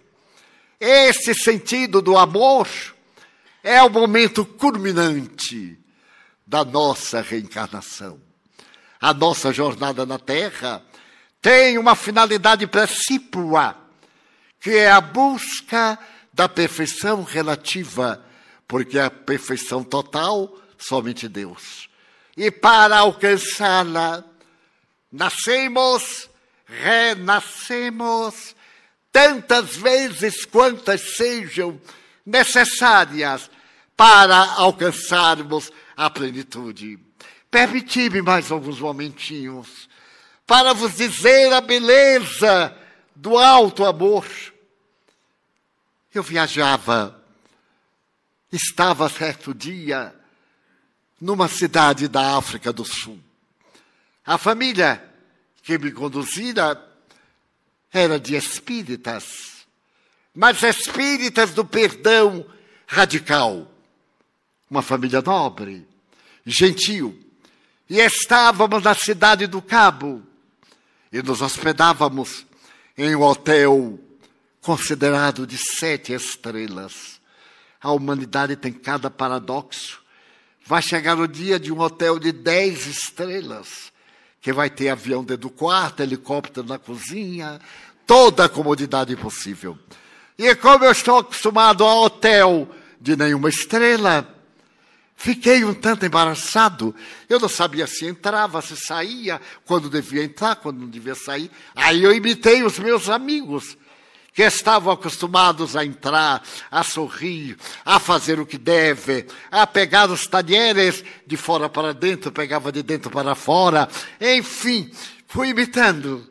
[0.80, 2.66] Esse sentido do amor
[3.62, 5.78] é o momento culminante
[6.46, 8.18] da nossa reencarnação.
[8.98, 10.82] A nossa jornada na Terra
[11.40, 13.76] tem uma finalidade precípua,
[14.58, 15.98] que é a busca
[16.32, 18.24] da perfeição relativa,
[18.66, 21.88] porque a perfeição total somente Deus.
[22.36, 24.24] E para alcançá-la,
[25.12, 26.30] nascemos
[26.70, 28.54] renascemos
[29.10, 31.80] tantas vezes quantas sejam
[32.24, 33.50] necessárias
[33.96, 36.98] para alcançarmos a plenitude.
[37.50, 39.88] Permiti-me mais alguns momentinhos
[40.46, 42.76] para vos dizer a beleza
[43.14, 44.24] do alto amor.
[46.12, 47.22] Eu viajava,
[48.50, 50.12] estava certo dia
[51.20, 53.20] numa cidade da África do Sul.
[54.26, 55.04] A família
[55.62, 56.84] que me conduzira
[57.92, 59.64] era de espíritas,
[60.34, 62.44] mas espíritas do perdão
[62.88, 63.70] radical.
[64.68, 65.86] Uma família nobre,
[66.44, 67.16] gentil.
[67.88, 70.22] E estávamos na cidade do Cabo
[71.12, 72.46] e nos hospedávamos
[72.98, 73.98] em um hotel
[74.60, 77.20] considerado de sete estrelas.
[77.80, 80.00] A humanidade tem cada paradoxo.
[80.64, 83.90] Vai chegar o dia de um hotel de dez estrelas
[84.40, 87.60] que vai ter avião dentro do quarto, helicóptero na cozinha,
[88.06, 89.78] toda a comodidade possível.
[90.38, 94.26] E como eu estou acostumado a hotel de nenhuma estrela,
[95.14, 96.94] fiquei um tanto embaraçado.
[97.28, 101.50] Eu não sabia se entrava, se saía, quando devia entrar, quando não devia sair.
[101.74, 103.76] Aí eu imitei os meus amigos
[104.32, 110.26] que estavam acostumados a entrar, a sorrir, a fazer o que deve, a pegar os
[110.26, 113.88] talheres de fora para dentro, pegava de dentro para fora,
[114.20, 114.90] enfim,
[115.26, 116.28] fui imitando.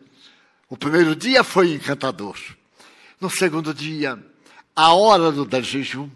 [0.70, 2.38] O primeiro dia foi encantador.
[3.20, 4.18] No segundo dia,
[4.76, 6.10] a hora do jejum,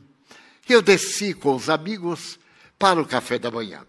[0.69, 2.39] eu desci com os amigos
[2.79, 3.85] para o café da manhã.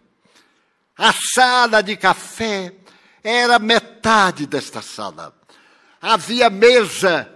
[0.96, 2.74] A sala de café
[3.22, 5.34] era metade desta sala.
[6.00, 7.33] Havia mesa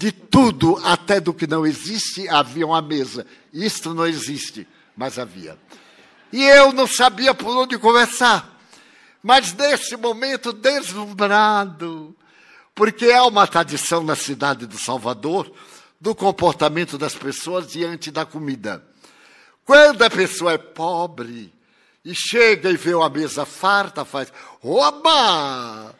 [0.00, 3.26] de tudo, até do que não existe, havia uma mesa.
[3.52, 5.58] Isto não existe, mas havia.
[6.32, 8.58] E eu não sabia por onde começar.
[9.22, 12.16] Mas nesse momento deslumbrado,
[12.74, 15.52] porque há uma tradição na cidade do Salvador,
[16.00, 18.82] do comportamento das pessoas diante da comida.
[19.66, 21.52] Quando a pessoa é pobre
[22.02, 24.32] e chega e vê uma mesa farta, faz
[24.62, 25.94] oba!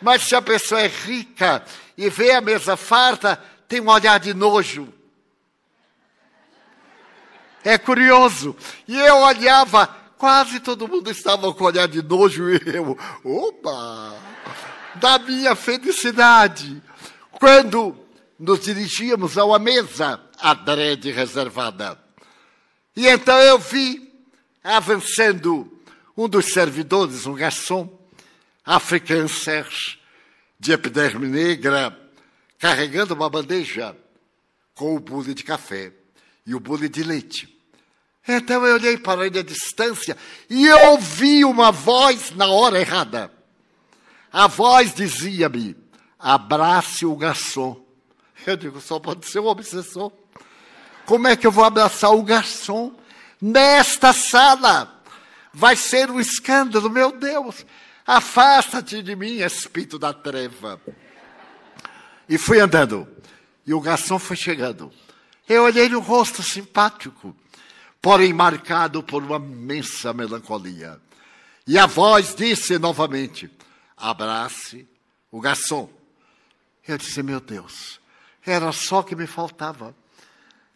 [0.00, 1.62] Mas se a pessoa é rica
[1.96, 4.92] e vê a mesa farta, tem um olhar de nojo.
[7.64, 8.56] É curioso.
[8.88, 9.86] E eu olhava,
[10.18, 14.16] quase todo mundo estava com olhar de nojo e eu, opa!
[14.96, 16.82] Da minha felicidade.
[17.30, 17.96] Quando
[18.38, 21.96] nos dirigíamos a uma mesa adrede reservada.
[22.96, 24.12] E então eu vi,
[24.62, 25.80] avançando,
[26.16, 27.88] um dos servidores, um garçom,
[28.64, 29.98] africano Serge,
[30.62, 31.98] de epiderme negra,
[32.56, 33.96] carregando uma bandeja
[34.76, 35.92] com o bule de café
[36.46, 37.60] e o bule de leite.
[38.28, 40.16] Então eu olhei para ele à distância
[40.48, 43.32] e ouvi uma voz na hora errada.
[44.32, 45.76] A voz dizia-me:
[46.16, 47.84] abrace o garçom.
[48.46, 50.12] Eu digo, só pode ser um obsessor.
[51.04, 52.94] Como é que eu vou abraçar o garçom
[53.40, 55.02] nesta sala?
[55.52, 57.66] Vai ser um escândalo, meu Deus.
[58.06, 60.80] Afasta-te de mim, espírito da treva.
[62.28, 63.06] E fui andando.
[63.66, 64.92] E o garçom foi chegando.
[65.48, 67.36] Eu olhei no rosto simpático,
[68.00, 71.00] porém marcado por uma imensa melancolia.
[71.66, 73.50] E a voz disse novamente:
[73.96, 74.86] abrace
[75.30, 75.88] o garçom.
[76.86, 78.00] Eu disse: Meu Deus,
[78.44, 79.94] era só o que me faltava.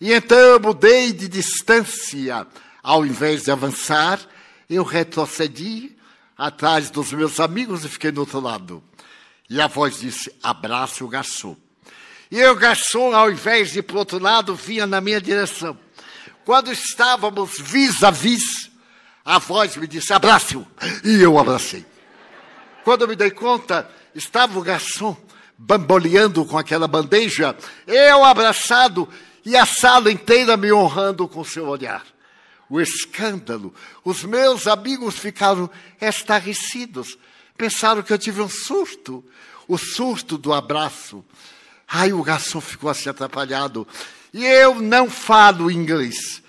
[0.00, 2.46] E então eu mudei de distância.
[2.82, 4.20] Ao invés de avançar,
[4.70, 5.95] eu retrocedi
[6.36, 8.82] atrás dos meus amigos e fiquei do outro lado.
[9.48, 11.56] E a voz disse: abrace o garçom.
[12.30, 15.78] E o garçom, ao invés de ir para o outro lado, vinha na minha direção.
[16.44, 18.70] Quando estávamos vis a vis,
[19.24, 20.66] a voz me disse: abrace-o.
[21.04, 21.84] E eu abracei.
[22.84, 25.16] Quando eu me dei conta, estava o garçom
[25.58, 27.56] bamboleando com aquela bandeja,
[27.86, 29.08] eu abraçado
[29.44, 32.04] e a sala inteira me honrando com seu olhar.
[32.68, 33.74] O escândalo.
[34.04, 37.18] Os meus amigos ficaram estarrecidos.
[37.56, 39.24] Pensaram que eu tive um surto.
[39.68, 41.24] O surto do abraço.
[41.88, 43.86] Aí o garçom ficou assim atrapalhado.
[44.32, 46.42] E eu não falo inglês.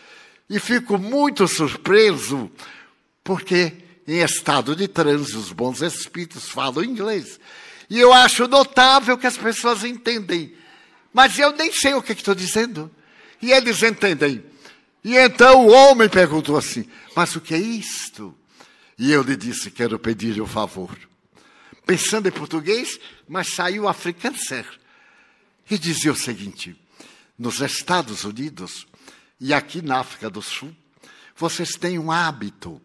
[0.49, 2.49] E fico muito surpreso,
[3.23, 3.73] porque
[4.07, 7.39] em estado de transe os bons espíritos falam inglês.
[7.89, 10.53] E eu acho notável que as pessoas entendem.
[11.13, 12.89] Mas eu nem sei o que estou dizendo.
[13.41, 14.43] E eles entendem.
[15.07, 16.85] E então o homem perguntou assim:
[17.15, 18.37] Mas o que é isto?
[18.97, 20.93] E eu lhe disse: Quero pedir um favor.
[21.85, 24.35] Pensando em português, mas saiu africano
[25.71, 26.75] E dizia o seguinte:
[27.39, 28.85] Nos Estados Unidos
[29.39, 30.75] e aqui na África do Sul,
[31.37, 32.81] vocês têm um hábito.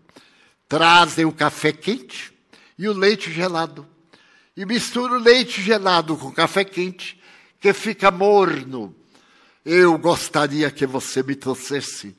[0.68, 2.32] Trazem o café quente
[2.78, 3.84] e o leite gelado
[4.56, 7.20] e misturo leite gelado com café quente,
[7.58, 8.94] que fica morno.
[9.64, 12.16] Eu gostaria que você me trouxesse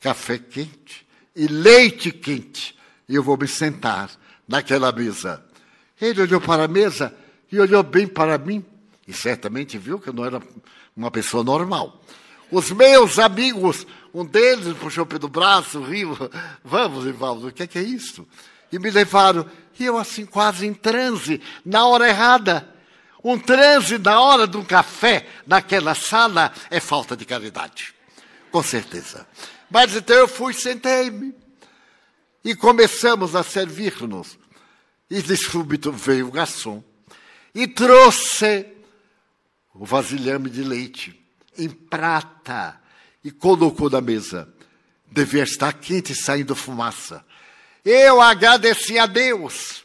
[0.00, 2.76] café quente e leite quente.
[3.08, 4.10] E eu vou me sentar
[4.46, 5.42] naquela mesa.
[6.00, 7.14] Ele olhou para a mesa
[7.50, 8.64] e olhou bem para mim.
[9.06, 10.42] E certamente viu que eu não era
[10.96, 12.02] uma pessoa normal.
[12.50, 16.16] Os meus amigos, um deles puxou pelo braço, riu.
[16.64, 18.26] Vamos, Ivaldo, o que é, que é isso?
[18.70, 19.48] E me levaram
[19.78, 22.68] e eu, assim, quase em transe, na hora errada.
[23.28, 27.92] Um transe na hora de um café naquela sala é falta de caridade.
[28.50, 29.28] Com certeza.
[29.70, 31.34] Mas então eu fui, sentei-me.
[32.42, 34.38] E começamos a servir-nos.
[35.10, 36.82] E de súbito veio o garçom
[37.54, 38.66] e trouxe
[39.74, 41.22] o vasilhame de leite
[41.58, 42.80] em prata
[43.22, 44.48] e colocou na mesa.
[45.06, 47.22] Devia estar quente saindo fumaça.
[47.84, 49.84] Eu agradeci a Deus.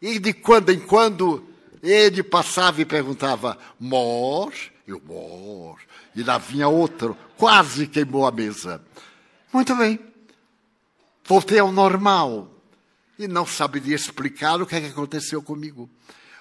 [0.00, 1.49] E de quando em quando
[1.82, 4.52] ele passava e perguntava: Mor?
[4.86, 5.78] Eu, mor.
[6.14, 8.82] E lá vinha outro, quase queimou a mesa.
[9.52, 9.98] Muito bem.
[11.24, 12.48] Voltei ao normal.
[13.18, 15.88] E não saberia explicar o que, é que aconteceu comigo.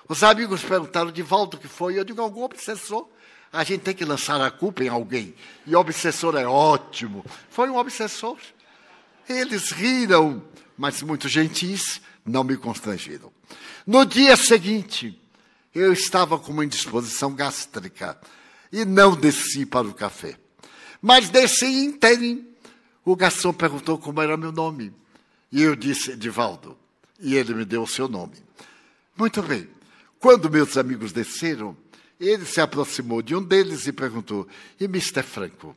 [0.07, 1.99] Os amigos perguntaram de volta o que foi.
[1.99, 3.07] Eu digo: algum obsessor.
[3.51, 5.33] A gente tem que lançar a culpa em alguém.
[5.65, 7.25] E obsessor é ótimo.
[7.49, 8.37] Foi um obsessor.
[9.27, 10.43] Eles riram
[10.79, 13.33] mas muito gentis, não me constrangiram.
[13.85, 15.19] No dia seguinte,
[15.73, 18.19] eu estava com uma indisposição gástrica
[18.71, 20.37] e não desci para o café.
[21.01, 22.47] Mas desci inteirinho.
[23.05, 24.93] O garçom perguntou como era meu nome.
[25.51, 26.77] E eu disse, Edivaldo.
[27.19, 28.35] E ele me deu o seu nome.
[29.17, 29.67] Muito bem.
[30.19, 31.75] Quando meus amigos desceram,
[32.19, 34.47] ele se aproximou de um deles e perguntou:
[34.79, 35.23] E Mr.
[35.23, 35.75] Franco?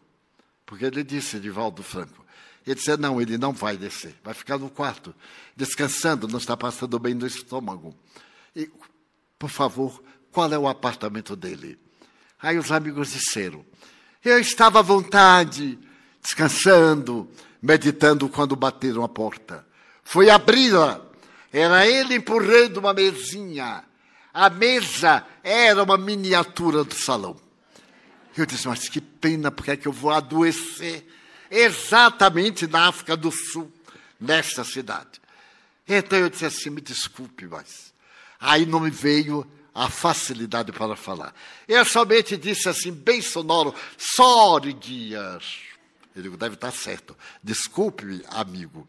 [0.67, 2.25] Porque ele disse, Edivaldo Franco.
[2.67, 5.15] Ele disse: Não, ele não vai descer, vai ficar no quarto,
[5.57, 7.95] descansando, não está passando bem no estômago.
[9.43, 11.77] Por favor, qual é o apartamento dele?
[12.41, 13.67] Aí os amigos disseram:
[14.25, 15.77] Eu estava à vontade,
[16.23, 17.29] descansando,
[17.61, 19.67] meditando quando bateram a porta.
[20.05, 21.05] Fui abri-la.
[21.53, 23.83] Era ele empurrando uma mesinha.
[24.33, 27.37] A mesa era uma miniatura do salão.
[28.37, 31.05] Eu disse, mas que pena, porque é que eu vou adoecer
[31.51, 33.73] exatamente na África do Sul,
[34.21, 35.21] nesta cidade.
[35.89, 37.92] Então eu disse assim, me desculpe, mas.
[38.43, 41.35] Aí não me veio a facilidade para falar.
[41.67, 45.61] Eu somente disse assim, bem sonoro, sorry, Dias.
[46.15, 47.17] Eu digo, deve estar certo.
[47.43, 48.87] Desculpe, amigo.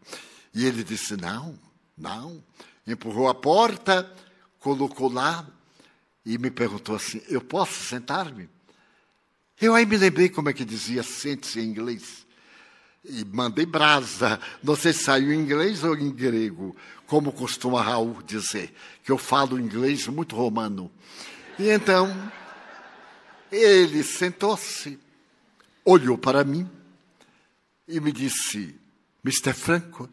[0.54, 1.58] E ele disse, não,
[1.98, 2.44] não.
[2.86, 4.12] Empurrou a porta,
[4.60, 5.48] colocou lá
[6.26, 8.50] e me perguntou assim: Eu posso sentar-me?
[9.60, 12.26] Eu aí me lembrei como é que dizia sente-se em inglês.
[13.04, 14.40] E mandei brasa.
[14.64, 16.76] Não sei se saiu em inglês ou em grego,
[17.14, 20.92] como costuma Raul dizer, que eu falo inglês muito romano.
[21.60, 22.10] E então,
[23.52, 25.00] ele sentou-se,
[25.86, 26.68] olhou para mim
[27.88, 28.76] e me disse:
[29.24, 29.54] Mr.
[29.54, 30.10] Franco,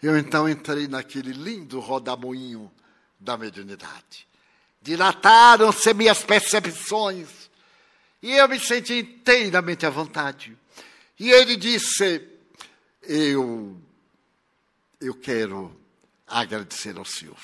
[0.00, 2.70] eu então entrei naquele lindo rodamoinho
[3.18, 4.24] da mediunidade.
[4.80, 7.50] Dilataram-se minhas percepções
[8.22, 10.56] e eu me senti inteiramente à vontade.
[11.18, 12.22] E ele disse:
[13.02, 13.76] Eu,
[15.00, 15.82] eu quero
[16.40, 17.38] agradecer ao Senhor,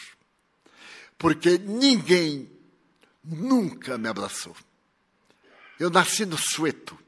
[1.16, 2.50] porque ninguém
[3.22, 4.56] nunca me abraçou.
[5.78, 6.98] Eu nasci no Sueto,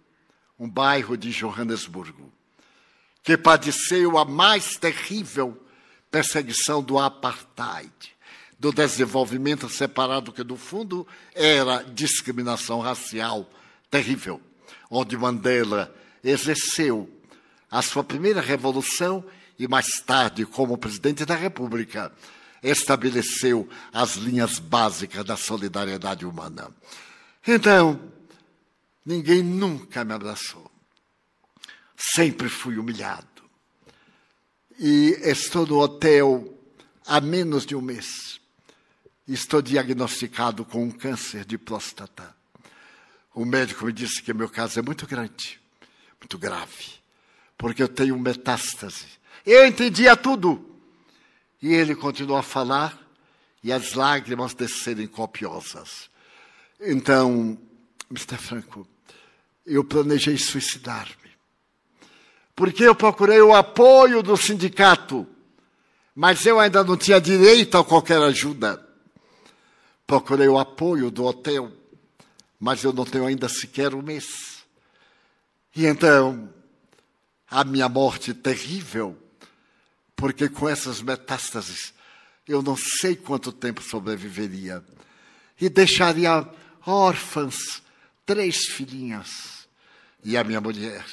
[0.59, 2.33] um bairro de Johannesburgo,
[3.23, 5.61] que padeceu a mais terrível
[6.11, 8.13] perseguição do apartheid
[8.59, 11.05] do desenvolvimento separado, que no fundo
[11.35, 13.51] era discriminação racial
[13.91, 14.41] terrível,
[14.89, 15.93] onde Mandela
[16.23, 17.11] exerceu
[17.69, 19.25] a sua primeira revolução
[19.63, 22.13] e mais tarde, como presidente da República,
[22.63, 26.71] estabeleceu as linhas básicas da solidariedade humana.
[27.47, 28.01] Então,
[29.05, 30.71] ninguém nunca me abraçou.
[31.97, 33.27] Sempre fui humilhado.
[34.79, 36.59] E estou no hotel
[37.07, 38.43] há menos de um mês
[39.27, 42.35] estou diagnosticado com um câncer de próstata.
[43.35, 45.61] O médico me disse que meu caso é muito grande,
[46.21, 47.01] muito grave,
[47.57, 49.07] porque eu tenho metástase.
[49.45, 50.69] Eu entendia tudo.
[51.61, 52.99] E ele continuou a falar
[53.63, 56.11] e as lágrimas descerem copiosas.
[56.81, 57.57] Então,
[58.11, 58.37] Mr.
[58.37, 58.87] Franco,
[59.65, 61.31] eu planejei suicidar-me.
[62.55, 65.27] Porque eu procurei o apoio do sindicato,
[66.15, 68.85] mas eu ainda não tinha direito a qualquer ajuda.
[70.07, 71.73] Procurei o apoio do hotel,
[72.59, 74.65] mas eu não tenho ainda sequer um mês.
[75.75, 76.53] E então,
[77.49, 79.17] a minha morte terrível,
[80.23, 81.93] porque com essas metástases,
[82.47, 84.81] eu não sei quanto tempo sobreviveria.
[85.61, 86.49] E deixaria
[86.87, 87.83] órfãs,
[88.25, 89.67] três filhinhas,
[90.23, 91.05] e a minha mulher.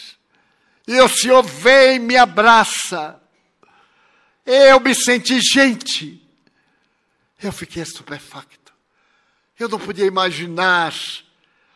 [0.87, 3.19] E o Senhor vem e me abraça.
[4.45, 6.23] Eu me senti gente.
[7.41, 8.71] Eu fiquei estupefacto.
[9.57, 10.93] Eu não podia imaginar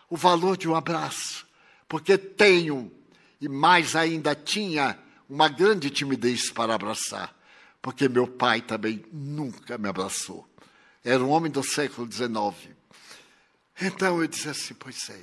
[0.08, 1.48] o valor de um abraço,
[1.88, 2.92] porque tenho,
[3.42, 5.00] e mais ainda tinha,
[5.34, 7.36] uma grande timidez para abraçar,
[7.82, 10.48] porque meu pai também nunca me abraçou.
[11.04, 12.76] Era um homem do século XIX.
[13.82, 15.20] Então eu disse assim: Pois é,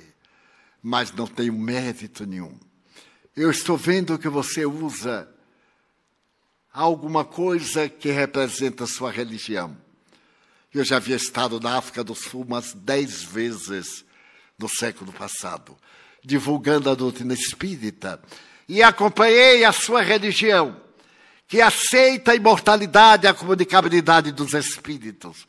[0.83, 2.59] mas não tenho mérito nenhum.
[3.33, 5.33] Eu estou vendo que você usa
[6.73, 9.77] alguma coisa que representa a sua religião.
[10.73, 14.03] Eu já havia estado na África do Sul umas dez vezes
[14.59, 15.77] no século passado,
[16.21, 18.21] divulgando a doutrina espírita,
[18.71, 20.81] e acompanhei a sua religião,
[21.45, 25.45] que aceita a imortalidade e a comunicabilidade dos espíritos.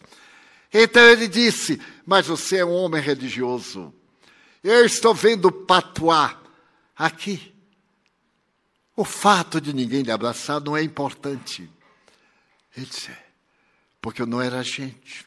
[0.74, 3.94] Então ele disse: Mas você é um homem religioso.
[4.60, 6.36] Eu estou vendo patuá
[6.96, 7.54] aqui.
[8.96, 11.70] O fato de ninguém lhe abraçar não é importante.
[12.76, 13.12] Ele disse:
[14.00, 15.24] porque eu não era gente.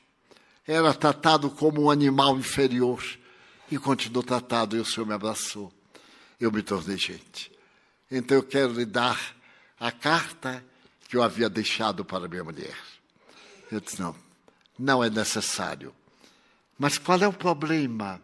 [0.68, 3.02] Era tratado como um animal inferior
[3.72, 5.72] e continuou tratado e o Senhor me abraçou.
[6.38, 7.55] Eu me tornei gente.
[8.18, 9.36] Então eu quero lhe dar
[9.78, 10.64] a carta
[11.10, 12.78] que eu havia deixado para minha mulher.
[13.70, 14.16] Eu disse: não,
[14.80, 15.94] não é necessário.
[16.80, 18.22] Mas qual é o problema?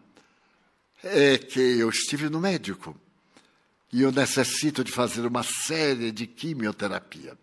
[1.04, 2.96] É que eu estive no médico
[3.92, 7.38] e eu necessito de fazer uma série de quimioterapia.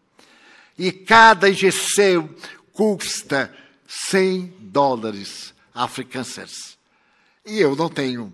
[0.79, 2.35] E cada injeção
[2.73, 3.55] custa
[3.87, 6.79] 100 dólares africanos.
[7.45, 8.33] E eu não tenho.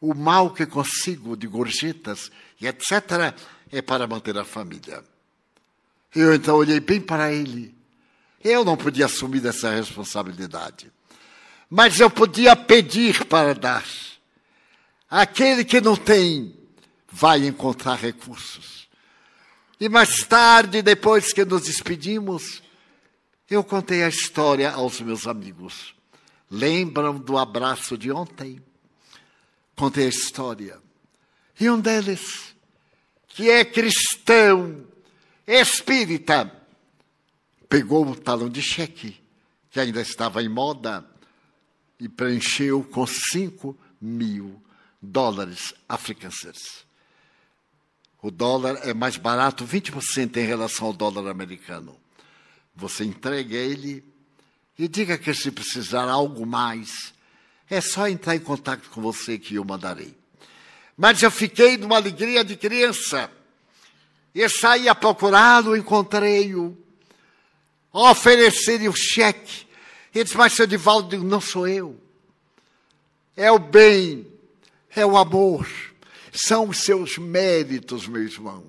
[0.00, 2.30] O mal que consigo de gorjetas
[2.62, 3.34] e etc.
[3.72, 5.02] é para manter a família.
[6.14, 7.74] Eu então olhei bem para ele.
[8.42, 10.92] Eu não podia assumir essa responsabilidade.
[11.68, 13.84] Mas eu podia pedir para dar.
[15.10, 16.54] Aquele que não tem
[17.10, 18.88] vai encontrar recursos.
[19.80, 22.62] E mais tarde, depois que nos despedimos,
[23.50, 25.94] eu contei a história aos meus amigos.
[26.48, 28.62] Lembram do abraço de ontem?
[29.74, 30.78] Contei a história.
[31.58, 32.51] E um deles,
[33.34, 34.86] que é cristão,
[35.46, 36.50] espírita,
[37.68, 39.20] pegou o talão de cheque,
[39.70, 41.04] que ainda estava em moda,
[41.98, 44.60] e preencheu com cinco mil
[45.00, 46.84] dólares africanos.
[48.20, 51.98] O dólar é mais barato 20% em relação ao dólar americano.
[52.74, 54.04] Você entrega ele
[54.78, 57.14] e diga que se precisar algo mais,
[57.68, 60.21] é só entrar em contato com você que eu mandarei.
[60.96, 63.30] Mas eu fiquei numa alegria de criança.
[64.34, 66.76] E saí a procurá-lo, encontrei-o,
[67.92, 69.66] ofereci-lhe o cheque.
[70.14, 72.00] Ele disse, mas seu Divaldo, não sou eu.
[73.36, 74.26] É o bem,
[74.94, 75.66] é o amor,
[76.32, 78.64] são os seus méritos, meu irmão.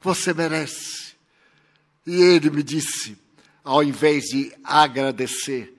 [0.00, 1.14] Você merece.
[2.06, 3.16] E ele me disse,
[3.62, 5.76] ao invés de agradecer,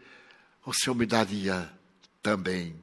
[0.66, 1.70] o Senhor me daria
[2.22, 2.82] também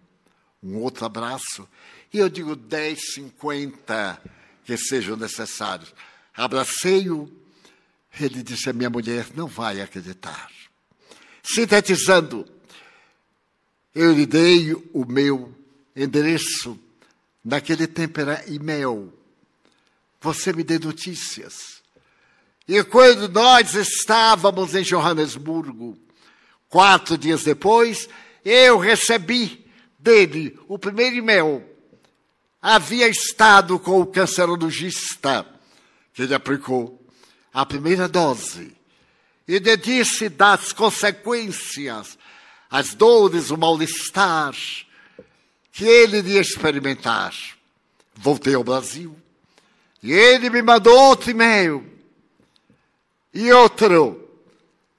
[0.63, 1.67] um outro abraço.
[2.13, 4.21] E eu digo 10, 50
[4.65, 5.95] que sejam necessários.
[6.35, 7.31] Abracei-o.
[8.21, 10.51] Ele disse: A minha mulher não vai acreditar.
[11.43, 12.47] Sintetizando,
[13.95, 15.55] eu lhe dei o meu
[15.95, 16.79] endereço.
[17.45, 19.13] Naquele tempo era e-mail.
[20.21, 21.81] Você me dê notícias.
[22.69, 25.99] E quando nós estávamos em Johannesburgo,
[26.69, 28.09] quatro dias depois,
[28.45, 29.67] eu recebi
[29.99, 31.70] dele o primeiro e-mail.
[32.63, 35.47] Havia estado com o cancerologista,
[36.13, 37.01] que ele aplicou
[37.53, 38.77] a primeira dose,
[39.49, 42.19] e lhe disse das consequências,
[42.71, 44.55] as dores, o mal-estar
[45.73, 47.35] que ele iria experimentar.
[48.15, 49.17] Voltei ao Brasil
[50.03, 51.85] e ele me mandou outro e-mail
[53.33, 54.29] e outro,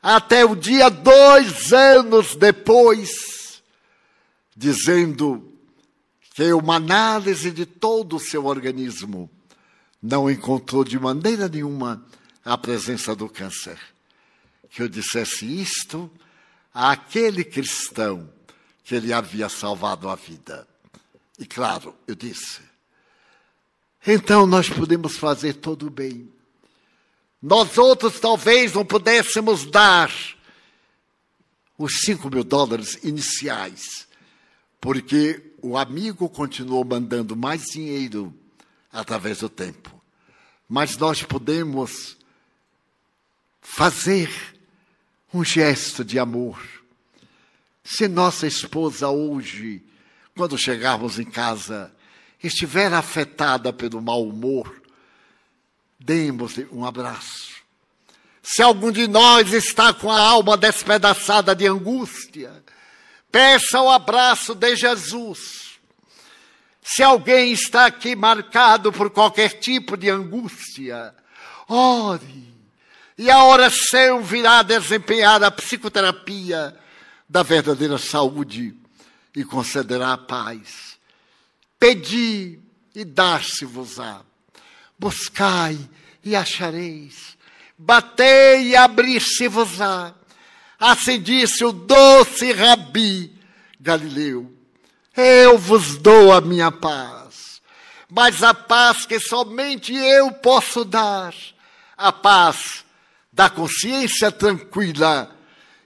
[0.01, 3.61] até o dia dois anos depois,
[4.55, 5.50] dizendo
[6.33, 9.29] que uma análise de todo o seu organismo
[10.01, 12.05] não encontrou de maneira nenhuma
[12.43, 13.77] a presença do câncer.
[14.69, 16.09] Que eu dissesse isto
[16.73, 18.31] àquele cristão
[18.83, 20.67] que ele havia salvado a vida.
[21.37, 22.61] E claro, eu disse,
[24.07, 26.31] então nós podemos fazer todo o bem.
[27.41, 30.11] Nós outros talvez não pudéssemos dar
[31.77, 34.07] os cinco mil dólares iniciais,
[34.79, 38.33] porque o amigo continuou mandando mais dinheiro
[38.91, 39.89] através do tempo.
[40.67, 42.17] Mas nós podemos
[43.61, 44.29] fazer
[45.33, 46.59] um gesto de amor.
[47.83, 49.83] Se nossa esposa hoje,
[50.35, 51.93] quando chegarmos em casa,
[52.43, 54.81] estiver afetada pelo mau humor,
[55.99, 57.61] demos-lhe um abraço.
[58.41, 62.63] Se algum de nós está com a alma despedaçada de angústia,
[63.31, 65.79] Peça o abraço de Jesus.
[66.81, 71.15] Se alguém está aqui marcado por qualquer tipo de angústia,
[71.67, 72.51] ore.
[73.17, 76.75] E a oração virá desempenhar a psicoterapia
[77.29, 78.75] da verdadeira saúde
[79.35, 80.97] e concederá a paz.
[81.79, 82.59] Pedi
[82.93, 84.21] e dar-se-vos-á.
[84.97, 85.79] Buscai
[86.23, 87.37] e achareis.
[87.77, 90.13] Batei e abrir-se-vos-á.
[90.81, 93.31] Assim disse o doce Rabi
[93.79, 94.51] Galileu:
[95.15, 97.61] Eu vos dou a minha paz,
[98.09, 101.35] mas a paz que somente eu posso dar,
[101.95, 102.83] a paz
[103.31, 105.29] da consciência tranquila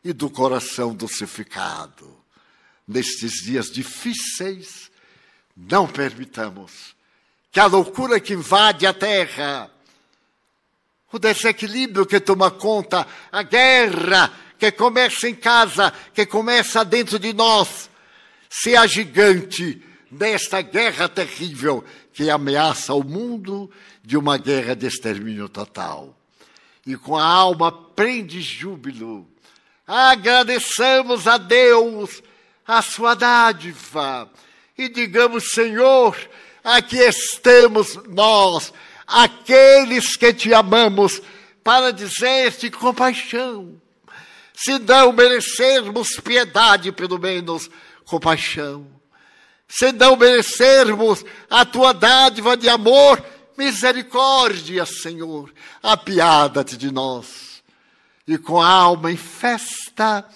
[0.01, 2.15] e do coração dulcificado.
[2.87, 4.89] Nestes dias difíceis,
[5.57, 6.95] não permitamos
[7.51, 9.69] que a loucura que invade a terra,
[11.11, 17.33] o desequilíbrio que toma conta, a guerra que começa em casa, que começa dentro de
[17.33, 17.89] nós,
[18.49, 21.83] se agigante nesta guerra terrível
[22.13, 23.69] que ameaça o mundo
[24.03, 26.17] de uma guerra de extermínio total.
[26.85, 29.27] E com a alma prende júbilo,
[29.85, 32.21] agradeçamos a Deus
[32.65, 34.31] a sua dádiva
[34.77, 36.17] e digamos, Senhor,
[36.63, 38.73] aqui estamos nós,
[39.07, 41.21] aqueles que te amamos,
[41.63, 43.81] para dizer-te compaixão
[44.55, 47.69] se não merecermos piedade, pelo menos
[48.05, 48.87] compaixão.
[49.67, 53.23] Se não merecermos a tua dádiva de amor,
[53.57, 55.51] misericórdia, Senhor,
[55.81, 57.63] apiada-te de nós.
[58.27, 60.27] E com a alma em festa,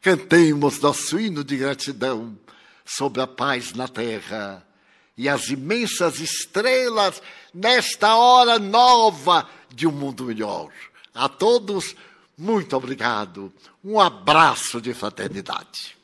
[0.00, 2.36] cantemos nosso hino de gratidão
[2.84, 4.66] sobre a paz na terra
[5.16, 7.22] e as imensas estrelas
[7.52, 10.70] nesta hora nova de um mundo melhor.
[11.14, 11.94] A todos,
[12.42, 13.52] muito obrigado.
[13.84, 15.96] Um abraço de fraternidade.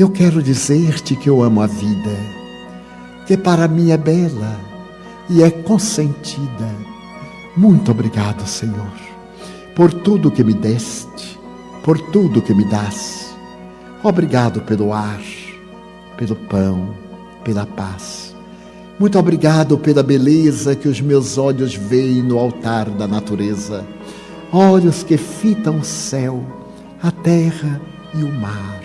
[0.00, 2.16] Eu quero dizer-te que eu amo a vida,
[3.26, 4.58] que para mim é bela
[5.28, 6.74] e é consentida.
[7.54, 8.94] Muito obrigado, Senhor,
[9.76, 11.38] por tudo que me deste,
[11.84, 13.36] por tudo que me das.
[14.02, 15.20] Obrigado pelo ar,
[16.16, 16.94] pelo pão,
[17.44, 18.34] pela paz.
[18.98, 23.86] Muito obrigado pela beleza que os meus olhos veem no altar da natureza.
[24.50, 26.42] Olhos que fitam o céu,
[27.02, 27.78] a terra
[28.14, 28.80] e o mar,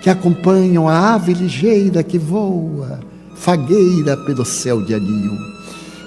[0.00, 3.00] que acompanham a ave ligeira que voa,
[3.34, 5.36] fagueira pelo céu de anil,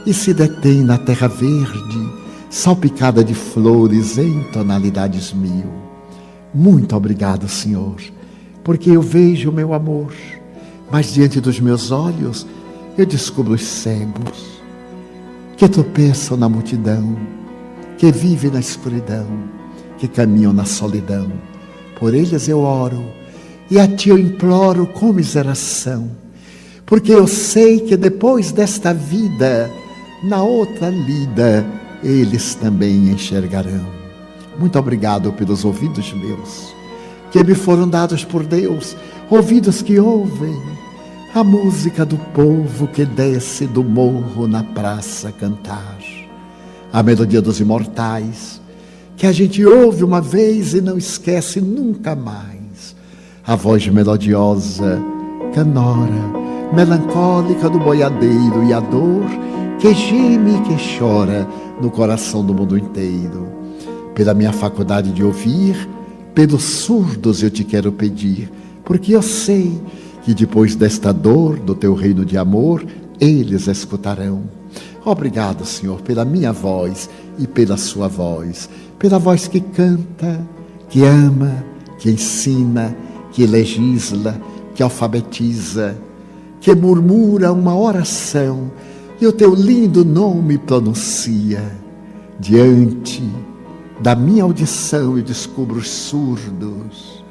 [0.05, 2.09] e se detém na terra verde,
[2.49, 5.65] salpicada de flores em tonalidades mil.
[6.53, 7.95] Muito obrigado, Senhor,
[8.63, 10.13] porque eu vejo o meu amor,
[10.91, 12.45] mas diante dos meus olhos
[12.97, 14.61] eu descubro os cegos
[15.57, 17.17] que tropeçam na multidão,
[17.97, 19.27] que vivem na escuridão,
[19.97, 21.31] que caminham na solidão
[22.03, 23.01] por eles eu oro
[23.69, 26.09] e a ti eu imploro com miseração,
[26.85, 29.71] porque eu sei que depois desta vida,
[30.23, 31.65] na outra lida,
[32.03, 33.85] eles também enxergarão.
[34.59, 36.73] Muito obrigado pelos ouvidos meus,
[37.31, 38.95] que me foram dados por Deus,
[39.29, 40.61] ouvidos que ouvem
[41.33, 45.97] a música do povo que desce do morro na praça cantar,
[46.91, 48.61] a melodia dos imortais
[49.15, 52.52] que a gente ouve uma vez e não esquece nunca mais.
[53.45, 55.01] A voz melodiosa,
[55.53, 59.25] canora, melancólica do boiadeiro e a dor
[59.79, 61.47] que geme e que chora
[61.81, 63.47] no coração do mundo inteiro.
[64.15, 65.89] Pela minha faculdade de ouvir,
[66.33, 68.49] pelos surdos eu te quero pedir,
[68.85, 69.81] porque eu sei
[70.23, 72.85] que depois desta dor do teu reino de amor,
[73.19, 74.43] eles escutarão.
[75.03, 78.69] Obrigado, Senhor, pela minha voz e pela sua voz
[79.03, 80.47] pela voz que canta,
[80.87, 81.61] que ama,
[81.99, 82.95] que ensina,
[83.33, 84.39] que legisla,
[84.73, 85.97] que alfabetiza,
[86.61, 88.71] que murmura uma oração
[89.19, 91.61] e o teu lindo nome pronuncia.
[92.39, 93.21] Diante
[93.99, 97.23] da minha audição eu descubro os surdos,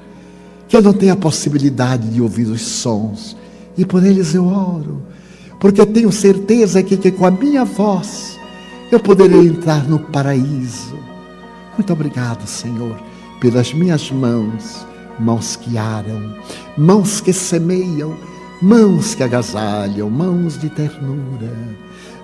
[0.69, 3.35] que eu não tenho a possibilidade de ouvir os sons,
[3.77, 5.03] e por eles eu oro,
[5.59, 8.39] porque tenho certeza que, que com a minha voz
[8.91, 11.03] eu poderei entrar no paraíso
[11.77, 13.01] muito obrigado, Senhor,
[13.41, 14.87] pelas minhas mãos,
[15.19, 16.35] mãos que aram,
[16.77, 18.17] mãos que semeiam,
[18.61, 21.53] mãos que agasalham, mãos de ternura,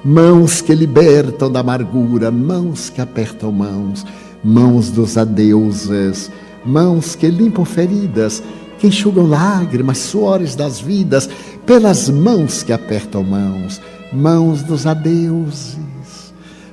[0.05, 4.07] mãos que libertam da amargura, mãos que apertam mãos,
[4.43, 6.31] mãos dos adeuses,
[6.65, 8.43] mãos que limpam feridas,
[8.79, 11.29] que enxugam lágrimas, suores das vidas,
[11.67, 13.81] pelas mãos que apertam mãos,
[14.13, 15.77] mãos dos adeuses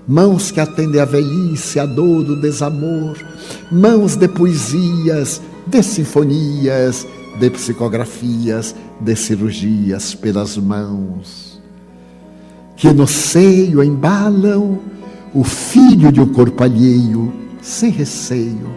[0.07, 3.17] mãos que atendem à velhice, à dor do desamor,
[3.71, 7.07] mãos de poesias, de sinfonias,
[7.39, 11.61] de psicografias, de cirurgias pelas mãos,
[12.75, 14.79] que no seio embalam
[15.33, 18.69] o filho de um corpo alheio, sem receio,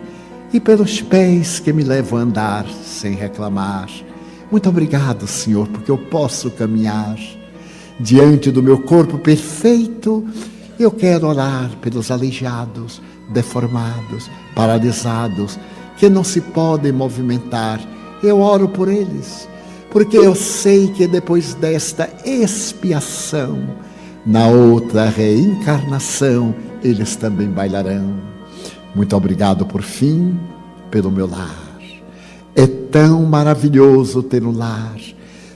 [0.53, 3.89] e pelos pés que me levam a andar sem reclamar.
[4.51, 7.19] Muito obrigado, Senhor, porque eu posso caminhar
[8.01, 10.25] diante do meu corpo perfeito
[10.79, 15.59] eu quero orar pelos aleijados, deformados, paralisados,
[15.99, 17.81] que não se podem movimentar.
[18.23, 19.49] Eu oro por eles,
[19.91, 23.59] porque eu sei que depois desta expiação,
[24.27, 26.55] Na outra reencarnação,
[26.85, 28.15] eles também bailarão.
[28.95, 30.39] Muito obrigado por fim
[30.91, 31.57] pelo meu lar.
[32.55, 34.97] É tão maravilhoso ter um lar.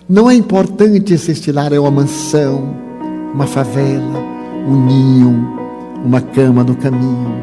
[0.08, 2.74] Não é importante se este lar é uma mansão,
[3.34, 4.18] uma favela,
[4.66, 5.58] um ninho,
[6.02, 7.34] uma cama no caminho,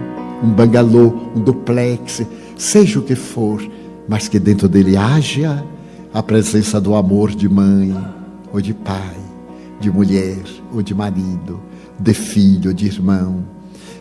[0.43, 2.25] um bangalô, um duplex,
[2.59, 3.65] seja o que for,
[4.07, 5.65] mas que dentro dele haja
[6.13, 7.95] a presença do amor de mãe
[8.51, 9.15] ou de pai,
[9.79, 11.61] de mulher ou de marido,
[11.97, 13.45] de filho ou de irmão,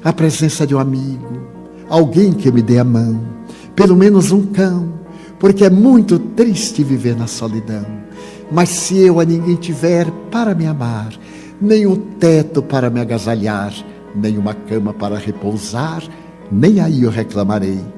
[0.02, 1.40] a presença de um amigo,
[1.88, 3.20] alguém que me dê a mão,
[3.76, 4.92] pelo menos um cão,
[5.38, 7.86] porque é muito triste viver na solidão.
[8.50, 11.12] Mas se eu a ninguém tiver para me amar,
[11.60, 13.72] nem o teto para me agasalhar,
[14.16, 16.02] nem uma cama para repousar,
[16.50, 17.97] nem aí eu reclamarei.